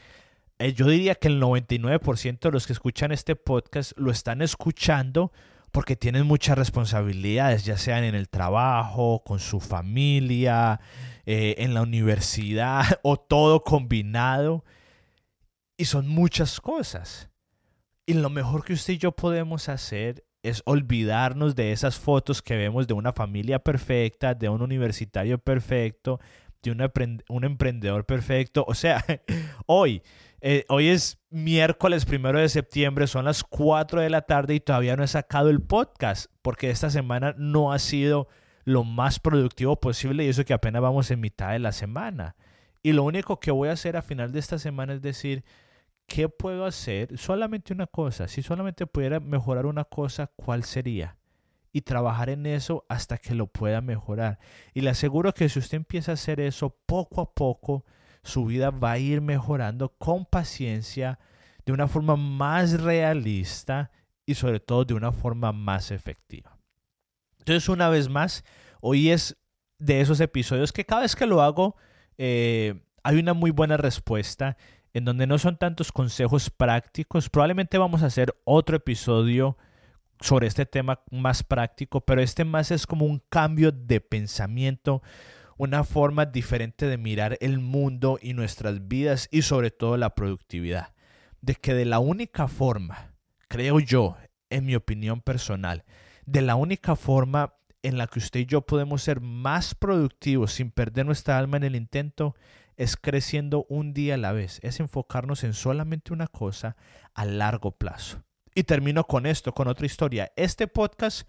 eh, 0.57 0.73
yo 0.73 0.87
diría 0.87 1.13
que 1.13 1.27
el 1.27 1.39
99% 1.39 2.39
de 2.39 2.51
los 2.51 2.65
que 2.65 2.73
escuchan 2.73 3.11
este 3.11 3.35
podcast 3.35 3.91
lo 3.95 4.09
están 4.09 4.41
escuchando 4.41 5.31
porque 5.71 5.95
tienen 5.95 6.25
muchas 6.25 6.57
responsabilidades, 6.57 7.63
ya 7.63 7.77
sean 7.77 8.03
en 8.03 8.15
el 8.15 8.27
trabajo, 8.27 9.23
con 9.23 9.37
su 9.37 9.59
familia, 9.59 10.79
eh, 11.27 11.53
en 11.59 11.75
la 11.75 11.83
universidad 11.83 12.85
o 13.03 13.17
todo 13.17 13.61
combinado. 13.61 14.65
Y 15.77 15.85
son 15.85 16.07
muchas 16.07 16.59
cosas. 16.59 17.29
Y 18.09 18.15
lo 18.15 18.31
mejor 18.31 18.65
que 18.65 18.73
usted 18.73 18.93
y 18.93 18.97
yo 18.97 19.11
podemos 19.11 19.69
hacer 19.69 20.25
es 20.41 20.63
olvidarnos 20.65 21.55
de 21.55 21.71
esas 21.71 21.99
fotos 21.99 22.41
que 22.41 22.55
vemos 22.55 22.87
de 22.87 22.95
una 22.95 23.13
familia 23.13 23.59
perfecta, 23.59 24.33
de 24.33 24.49
un 24.49 24.63
universitario 24.63 25.37
perfecto, 25.37 26.19
de 26.63 26.71
un, 26.71 27.43
emprendedor 27.43 28.07
perfecto. 28.07 28.65
O 28.67 28.73
sea, 28.73 29.05
hoy, 29.67 30.01
eh, 30.41 30.65
hoy 30.69 30.87
es 30.87 31.19
miércoles 31.29 32.05
primero 32.05 32.39
de 32.39 32.49
septiembre, 32.49 33.05
son 33.05 33.25
las 33.25 33.43
4 33.43 34.01
de 34.01 34.09
la 34.09 34.23
tarde 34.23 34.55
y 34.55 34.59
todavía 34.59 34.95
no 34.95 35.03
he 35.03 35.07
sacado 35.07 35.51
el 35.51 35.61
podcast 35.61 36.31
porque 36.41 36.71
esta 36.71 36.89
semana 36.89 37.35
no 37.37 37.71
ha 37.71 37.77
sido 37.77 38.27
lo 38.63 38.83
más 38.83 39.19
productivo 39.19 39.79
posible 39.79 40.25
y 40.25 40.29
eso 40.29 40.45
que 40.45 40.53
apenas 40.55 40.81
vamos 40.81 41.11
en 41.11 41.19
mitad 41.19 41.51
de 41.51 41.59
la 41.59 41.73
semana. 41.73 42.35
Y 42.81 42.93
lo 42.93 43.03
único 43.03 43.39
que 43.39 43.51
voy 43.51 43.69
a 43.69 43.73
hacer 43.73 43.97
a 43.97 44.01
final 44.01 44.31
de 44.31 44.39
esta 44.39 44.57
semana 44.57 44.95
es 44.95 45.03
decir, 45.03 45.43
¿qué 46.09 46.27
puedo 46.27 46.65
hacer? 46.65 47.17
Solamente 47.17 47.71
una 47.71 47.87
cosa. 47.87 48.27
Si 48.27 48.41
solamente 48.41 48.85
pudiera 48.85 49.21
mejorar 49.21 49.65
una 49.65 49.85
cosa, 49.85 50.27
¿cuál 50.35 50.63
sería? 50.65 51.17
Y 51.71 51.81
trabajar 51.81 52.29
en 52.29 52.45
eso 52.45 52.85
hasta 52.89 53.17
que 53.17 53.35
lo 53.35 53.47
pueda 53.47 53.79
mejorar. 53.79 54.39
Y 54.73 54.81
le 54.81 54.89
aseguro 54.89 55.33
que 55.33 55.47
si 55.47 55.59
usted 55.59 55.77
empieza 55.77 56.11
a 56.11 56.15
hacer 56.15 56.41
eso 56.41 56.75
poco 56.85 57.21
a 57.21 57.33
poco, 57.33 57.85
su 58.23 58.45
vida 58.45 58.71
va 58.71 58.93
a 58.93 58.97
ir 58.97 59.21
mejorando 59.21 59.89
con 59.97 60.25
paciencia, 60.25 61.19
de 61.65 61.71
una 61.71 61.87
forma 61.87 62.15
más 62.15 62.81
realista 62.81 63.91
y 64.25 64.33
sobre 64.33 64.59
todo 64.59 64.85
de 64.85 64.95
una 64.95 65.11
forma 65.11 65.51
más 65.51 65.91
efectiva. 65.91 66.57
Entonces, 67.37 67.69
una 67.69 67.89
vez 67.89 68.09
más, 68.09 68.43
hoy 68.81 69.11
es 69.11 69.37
de 69.77 70.01
esos 70.01 70.19
episodios 70.19 70.73
que 70.73 70.85
cada 70.85 71.03
vez 71.03 71.15
que 71.15 71.27
lo 71.27 71.41
hago, 71.41 71.75
eh, 72.17 72.81
hay 73.03 73.17
una 73.19 73.33
muy 73.33 73.51
buena 73.51 73.77
respuesta 73.77 74.57
en 74.93 75.05
donde 75.05 75.27
no 75.27 75.37
son 75.37 75.57
tantos 75.57 75.91
consejos 75.91 76.49
prácticos. 76.49 77.29
Probablemente 77.29 77.77
vamos 77.77 78.03
a 78.03 78.07
hacer 78.07 78.35
otro 78.43 78.77
episodio 78.77 79.57
sobre 80.19 80.47
este 80.47 80.65
tema 80.65 81.01
más 81.11 81.43
práctico, 81.43 82.01
pero 82.01 82.21
este 82.21 82.45
más 82.45 82.71
es 82.71 82.85
como 82.85 83.05
un 83.05 83.21
cambio 83.29 83.71
de 83.71 84.01
pensamiento, 84.01 85.01
una 85.57 85.83
forma 85.83 86.25
diferente 86.25 86.87
de 86.87 86.97
mirar 86.97 87.37
el 87.41 87.59
mundo 87.59 88.19
y 88.21 88.33
nuestras 88.33 88.87
vidas 88.87 89.27
y 89.31 89.43
sobre 89.43 89.71
todo 89.71 89.97
la 89.97 90.15
productividad. 90.15 90.93
De 91.41 91.55
que 91.55 91.73
de 91.73 91.85
la 91.85 91.99
única 91.99 92.47
forma, 92.47 93.13
creo 93.47 93.79
yo, 93.79 94.17
en 94.49 94.65
mi 94.65 94.75
opinión 94.75 95.21
personal, 95.21 95.85
de 96.25 96.41
la 96.41 96.55
única 96.55 96.95
forma 96.95 97.53
en 97.81 97.97
la 97.97 98.07
que 98.07 98.19
usted 98.19 98.41
y 98.41 98.45
yo 98.45 98.61
podemos 98.61 99.03
ser 99.03 99.21
más 99.21 99.73
productivos 99.73 100.53
sin 100.53 100.69
perder 100.71 101.05
nuestra 101.05 101.37
alma 101.37 101.57
en 101.57 101.63
el 101.63 101.75
intento 101.75 102.35
es 102.79 102.95
creciendo 102.95 103.65
un 103.67 103.93
día 103.93 104.13
a 104.13 104.17
la 104.17 104.31
vez, 104.31 104.59
es 104.63 104.79
enfocarnos 104.79 105.43
en 105.43 105.53
solamente 105.53 106.13
una 106.13 106.27
cosa 106.27 106.77
a 107.13 107.25
largo 107.25 107.71
plazo. 107.71 108.23
Y 108.55 108.63
termino 108.63 109.03
con 109.03 109.25
esto, 109.25 109.53
con 109.53 109.67
otra 109.67 109.85
historia. 109.85 110.31
Este 110.37 110.65
podcast 110.65 111.27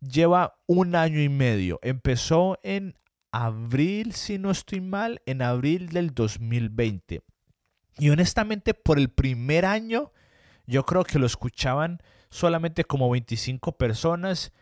lleva 0.00 0.56
un 0.66 0.94
año 0.94 1.20
y 1.20 1.28
medio. 1.28 1.80
Empezó 1.82 2.60
en 2.62 2.96
abril, 3.32 4.14
si 4.14 4.38
no 4.38 4.52
estoy 4.52 4.80
mal, 4.80 5.20
en 5.26 5.42
abril 5.42 5.88
del 5.88 6.14
2020. 6.14 7.22
Y 7.98 8.10
honestamente, 8.10 8.72
por 8.72 9.00
el 9.00 9.10
primer 9.10 9.64
año, 9.64 10.12
yo 10.68 10.86
creo 10.86 11.02
que 11.02 11.18
lo 11.18 11.26
escuchaban 11.26 12.00
solamente 12.30 12.84
como 12.84 13.10
25 13.10 13.72
personas. 13.72 14.52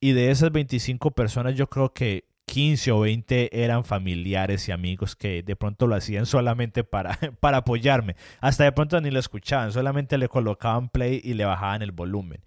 Y 0.00 0.12
de 0.12 0.30
esas 0.30 0.50
25 0.50 1.10
personas, 1.10 1.56
yo 1.56 1.68
creo 1.68 1.92
que 1.92 2.24
15 2.48 2.92
o 2.92 3.00
20 3.00 3.62
eran 3.62 3.84
familiares 3.84 4.68
y 4.68 4.72
amigos 4.72 5.14
que 5.14 5.42
de 5.42 5.54
pronto 5.54 5.86
lo 5.86 5.94
hacían 5.94 6.24
solamente 6.24 6.82
para, 6.82 7.18
para 7.40 7.58
apoyarme. 7.58 8.16
Hasta 8.40 8.64
de 8.64 8.72
pronto 8.72 9.00
ni 9.00 9.10
lo 9.10 9.20
escuchaban, 9.20 9.70
solamente 9.70 10.16
le 10.16 10.28
colocaban 10.28 10.88
play 10.88 11.20
y 11.22 11.34
le 11.34 11.44
bajaban 11.44 11.82
el 11.82 11.92
volumen. 11.92 12.40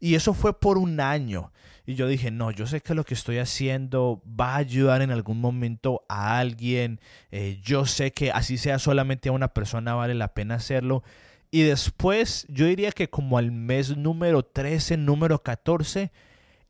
Y 0.00 0.14
eso 0.14 0.32
fue 0.32 0.58
por 0.58 0.78
un 0.78 1.00
año. 1.00 1.52
Y 1.86 1.94
yo 1.94 2.06
dije, 2.06 2.30
no, 2.30 2.50
yo 2.52 2.66
sé 2.66 2.80
que 2.80 2.94
lo 2.94 3.02
que 3.02 3.14
estoy 3.14 3.38
haciendo 3.38 4.22
va 4.38 4.54
a 4.54 4.58
ayudar 4.58 5.02
en 5.02 5.10
algún 5.10 5.40
momento 5.40 6.04
a 6.08 6.38
alguien. 6.38 7.00
Eh, 7.32 7.58
yo 7.62 7.84
sé 7.84 8.12
que 8.12 8.30
así 8.30 8.58
sea 8.58 8.78
solamente 8.78 9.28
a 9.28 9.32
una 9.32 9.48
persona 9.48 9.94
vale 9.94 10.14
la 10.14 10.34
pena 10.34 10.56
hacerlo. 10.56 11.02
Y 11.50 11.62
después, 11.62 12.46
yo 12.48 12.66
diría 12.66 12.92
que 12.92 13.08
como 13.08 13.38
al 13.38 13.50
mes 13.50 13.96
número 13.96 14.44
13, 14.44 14.98
número 14.98 15.42
14, 15.42 16.12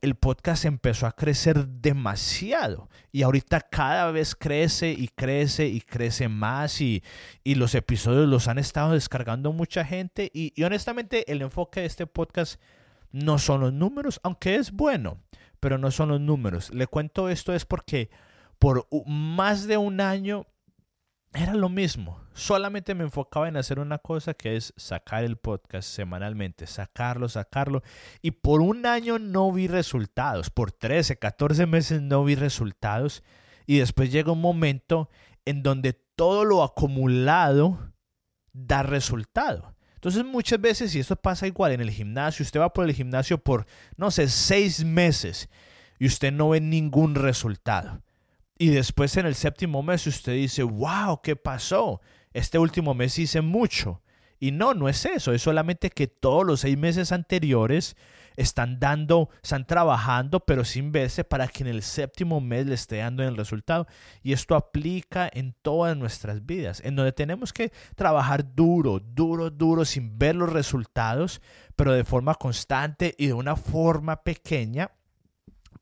el 0.00 0.14
podcast 0.14 0.64
empezó 0.64 1.06
a 1.06 1.12
crecer 1.12 1.66
demasiado 1.66 2.88
y 3.10 3.22
ahorita 3.22 3.60
cada 3.60 4.10
vez 4.10 4.34
crece 4.34 4.92
y 4.92 5.08
crece 5.08 5.66
y 5.66 5.80
crece 5.80 6.28
más 6.28 6.80
y, 6.80 7.02
los 7.44 7.74
episodios 7.74 8.28
los 8.28 8.46
han 8.46 8.58
estado 8.58 8.92
descargando 8.92 9.52
mucha 9.52 9.84
gente 9.84 10.30
y, 10.32 10.52
y, 10.54 10.64
honestamente 10.64 11.30
el 11.30 11.42
enfoque 11.42 11.80
de 11.80 11.86
este 11.86 12.06
podcast 12.06 12.60
no 13.10 13.38
son 13.38 13.60
los 13.62 13.72
números, 13.72 14.20
aunque 14.22 14.56
es 14.56 14.70
bueno, 14.70 15.18
pero 15.60 15.78
no 15.78 15.90
son 15.90 16.10
los 16.10 16.20
números. 16.20 16.72
Le 16.72 16.86
cuento 16.86 17.28
esto 17.28 17.54
es 17.54 17.64
porque 17.64 18.10
por 18.58 18.86
más 19.06 19.66
de 19.66 19.76
un 19.76 20.00
año 20.00 20.46
era 21.34 21.54
lo 21.54 21.68
mismo. 21.68 22.20
Solamente 22.32 22.94
me 22.94 23.04
enfocaba 23.04 23.48
en 23.48 23.56
hacer 23.56 23.78
una 23.78 23.98
cosa 23.98 24.34
que 24.34 24.56
es 24.56 24.72
sacar 24.76 25.24
el 25.24 25.36
podcast 25.36 25.88
semanalmente, 25.88 26.66
sacarlo, 26.66 27.28
sacarlo. 27.28 27.82
Y 28.22 28.32
por 28.32 28.60
un 28.60 28.86
año 28.86 29.18
no 29.18 29.52
vi 29.52 29.68
resultados. 29.68 30.50
Por 30.50 30.72
13, 30.72 31.18
14 31.18 31.66
meses 31.66 32.02
no 32.02 32.24
vi 32.24 32.34
resultados. 32.34 33.22
Y 33.66 33.78
después 33.78 34.10
llega 34.10 34.32
un 34.32 34.40
momento 34.40 35.10
en 35.44 35.62
donde 35.62 35.92
todo 35.92 36.44
lo 36.44 36.62
acumulado 36.62 37.92
da 38.52 38.82
resultado. 38.82 39.74
Entonces 39.94 40.24
muchas 40.24 40.60
veces, 40.60 40.94
y 40.94 41.00
esto 41.00 41.16
pasa 41.16 41.46
igual 41.46 41.72
en 41.72 41.80
el 41.80 41.90
gimnasio, 41.90 42.44
usted 42.44 42.60
va 42.60 42.72
por 42.72 42.84
el 42.84 42.94
gimnasio 42.94 43.38
por, 43.38 43.66
no 43.96 44.10
sé, 44.10 44.28
seis 44.28 44.84
meses 44.84 45.48
y 45.98 46.06
usted 46.06 46.32
no 46.32 46.50
ve 46.50 46.60
ningún 46.60 47.14
resultado. 47.14 48.00
Y 48.58 48.70
después 48.70 49.16
en 49.16 49.26
el 49.26 49.36
séptimo 49.36 49.84
mes 49.84 50.06
usted 50.08 50.32
dice, 50.32 50.64
wow, 50.64 51.20
¿qué 51.22 51.36
pasó? 51.36 52.00
Este 52.32 52.58
último 52.58 52.92
mes 52.92 53.16
hice 53.18 53.40
mucho. 53.40 54.02
Y 54.40 54.50
no, 54.50 54.74
no 54.74 54.88
es 54.88 55.04
eso, 55.04 55.32
es 55.32 55.42
solamente 55.42 55.90
que 55.90 56.08
todos 56.08 56.44
los 56.44 56.60
seis 56.60 56.76
meses 56.76 57.12
anteriores 57.12 57.96
están 58.36 58.78
dando, 58.78 59.30
están 59.42 59.66
trabajando, 59.66 60.40
pero 60.40 60.64
sin 60.64 60.92
verse 60.92 61.24
para 61.24 61.48
que 61.48 61.64
en 61.64 61.68
el 61.68 61.82
séptimo 61.82 62.40
mes 62.40 62.66
le 62.66 62.74
esté 62.74 62.98
dando 62.98 63.24
el 63.24 63.36
resultado. 63.36 63.88
Y 64.22 64.32
esto 64.32 64.54
aplica 64.54 65.28
en 65.32 65.54
todas 65.60 65.96
nuestras 65.96 66.46
vidas, 66.46 66.80
en 66.84 66.94
donde 66.94 67.12
tenemos 67.12 67.52
que 67.52 67.72
trabajar 67.96 68.54
duro, 68.54 69.00
duro, 69.00 69.50
duro, 69.50 69.84
sin 69.84 70.18
ver 70.18 70.36
los 70.36 70.52
resultados, 70.52 71.40
pero 71.74 71.92
de 71.92 72.04
forma 72.04 72.34
constante 72.34 73.14
y 73.18 73.26
de 73.26 73.32
una 73.32 73.56
forma 73.56 74.22
pequeña 74.22 74.92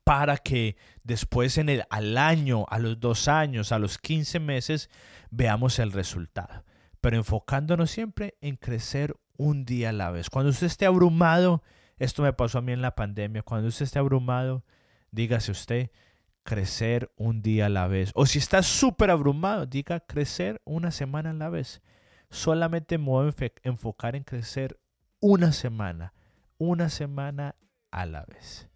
para 0.07 0.37
que 0.37 0.77
después 1.03 1.57
en 1.57 1.67
el, 1.67 1.83
al 1.89 2.17
año, 2.17 2.65
a 2.69 2.79
los 2.79 2.97
dos 2.97 3.27
años, 3.27 3.73
a 3.73 3.77
los 3.77 3.97
15 3.97 4.39
meses, 4.39 4.89
veamos 5.31 5.79
el 5.79 5.91
resultado. 5.91 6.63
Pero 7.01 7.17
enfocándonos 7.17 7.91
siempre 7.91 8.37
en 8.39 8.55
crecer 8.55 9.17
un 9.35 9.65
día 9.65 9.89
a 9.89 9.91
la 9.91 10.09
vez. 10.09 10.29
Cuando 10.29 10.51
usted 10.51 10.67
esté 10.67 10.85
abrumado, 10.85 11.61
esto 11.97 12.23
me 12.23 12.31
pasó 12.31 12.59
a 12.59 12.61
mí 12.61 12.71
en 12.71 12.81
la 12.81 12.95
pandemia, 12.95 13.41
cuando 13.41 13.67
usted 13.67 13.83
esté 13.83 13.99
abrumado, 13.99 14.63
dígase 15.11 15.51
usted, 15.51 15.91
crecer 16.43 17.11
un 17.17 17.41
día 17.41 17.65
a 17.65 17.69
la 17.69 17.87
vez. 17.87 18.11
O 18.15 18.25
si 18.25 18.39
está 18.39 18.63
súper 18.63 19.11
abrumado, 19.11 19.65
diga 19.65 19.99
crecer 19.99 20.61
una 20.63 20.91
semana 20.91 21.31
a 21.31 21.33
la 21.33 21.49
vez. 21.49 21.81
Solamente 22.29 22.97
me 22.97 23.07
voy 23.07 23.27
a 23.27 23.51
enfocar 23.63 24.15
en 24.15 24.23
crecer 24.23 24.79
una 25.19 25.51
semana, 25.51 26.13
una 26.57 26.87
semana 26.87 27.57
a 27.91 28.05
la 28.05 28.23
vez. 28.23 28.69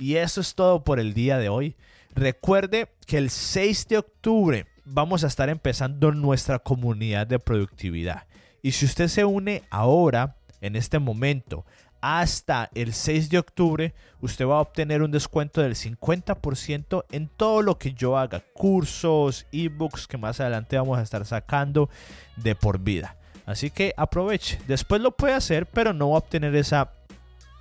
Y 0.00 0.16
eso 0.16 0.40
es 0.40 0.54
todo 0.54 0.82
por 0.82 0.98
el 0.98 1.12
día 1.12 1.38
de 1.38 1.50
hoy. 1.50 1.76
Recuerde 2.14 2.88
que 3.06 3.18
el 3.18 3.28
6 3.28 3.86
de 3.88 3.98
octubre 3.98 4.66
vamos 4.84 5.22
a 5.22 5.26
estar 5.26 5.50
empezando 5.50 6.10
nuestra 6.10 6.58
comunidad 6.58 7.26
de 7.26 7.38
productividad. 7.38 8.26
Y 8.62 8.72
si 8.72 8.86
usted 8.86 9.08
se 9.08 9.26
une 9.26 9.62
ahora, 9.70 10.36
en 10.62 10.74
este 10.74 10.98
momento, 10.98 11.66
hasta 12.00 12.70
el 12.74 12.94
6 12.94 13.28
de 13.28 13.38
octubre, 13.38 13.94
usted 14.22 14.46
va 14.46 14.56
a 14.56 14.60
obtener 14.62 15.02
un 15.02 15.10
descuento 15.10 15.60
del 15.60 15.74
50% 15.74 17.04
en 17.10 17.28
todo 17.28 17.60
lo 17.60 17.78
que 17.78 17.92
yo 17.92 18.16
haga, 18.16 18.42
cursos, 18.54 19.46
ebooks 19.52 20.06
que 20.06 20.16
más 20.16 20.40
adelante 20.40 20.78
vamos 20.78 20.98
a 20.98 21.02
estar 21.02 21.26
sacando 21.26 21.90
de 22.36 22.54
por 22.54 22.78
vida. 22.78 23.16
Así 23.44 23.70
que 23.70 23.92
aproveche. 23.98 24.58
Después 24.66 25.02
lo 25.02 25.10
puede 25.10 25.34
hacer, 25.34 25.66
pero 25.66 25.92
no 25.92 26.10
va 26.10 26.16
a 26.16 26.18
obtener 26.20 26.54
esa 26.56 26.92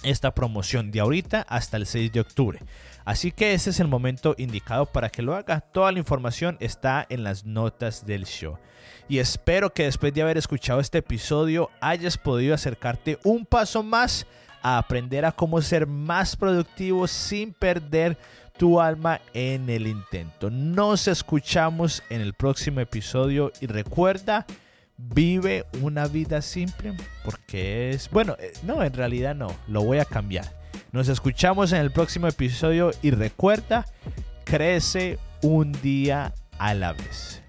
esta 0.04 0.34
promoción 0.34 0.92
de 0.92 1.00
ahorita 1.00 1.46
hasta 1.48 1.78
el 1.78 1.86
6 1.86 2.12
de 2.12 2.20
octubre. 2.20 2.60
Así 3.06 3.32
que 3.32 3.54
este 3.54 3.72
es 3.72 3.80
el 3.80 3.88
momento 3.88 4.36
indicado 4.38 4.86
para 4.86 5.10
que 5.10 5.22
lo 5.22 5.36
haga. 5.36 5.62
Toda 5.62 5.92
la 5.92 6.00
información 6.00 6.58
está 6.60 7.06
en 7.10 7.24
las 7.24 7.46
notas 7.46 8.06
del 8.06 8.26
show. 8.26 8.58
Y 9.08 9.20
espero 9.20 9.74
que 9.74 9.84
después 9.84 10.14
de 10.14 10.22
haber 10.22 10.38
escuchado 10.38 10.80
este 10.80 11.00
episodio 11.00 11.70
hayas 11.82 12.18
podido 12.18 12.54
acercarte 12.54 13.18
un 13.24 13.46
paso 13.46 13.84
más 13.84 14.28
a 14.62 14.78
aprender 14.78 15.26
a 15.26 15.32
cómo 15.32 15.62
ser 15.62 15.88
más 15.88 16.36
productivo 16.36 17.08
sin 17.08 17.54
perder 17.54 18.18
tu 18.58 18.80
alma 18.80 19.22
en 19.34 19.70
el 19.70 19.88
intento. 19.88 20.50
Nos 20.50 21.08
escuchamos 21.08 22.04
en 22.10 22.22
el 22.22 22.34
próximo 22.34 22.82
episodio 22.82 23.54
y 23.62 23.68
recuerda, 23.68 24.46
vive 25.00 25.66
una 25.82 26.08
vida 26.08 26.42
simple 26.42 26.94
porque 27.24 27.92
es, 27.92 28.10
bueno, 28.10 28.36
eh, 28.40 28.54
no, 28.64 28.84
en 28.84 28.94
realidad 28.94 29.36
no, 29.36 29.48
lo 29.68 29.84
voy 29.84 30.00
a 30.00 30.06
cambiar. 30.06 30.46
Nos 30.92 31.08
escuchamos 31.08 31.72
en 31.72 31.82
el 31.82 31.92
próximo 31.92 32.28
episodio 32.28 32.92
y 33.02 33.12
recuerda, 33.12 33.86
crece 34.44 35.20
un 35.42 35.72
día 35.82 36.34
a 36.58 36.74
la 36.74 36.94
vez. 36.94 37.42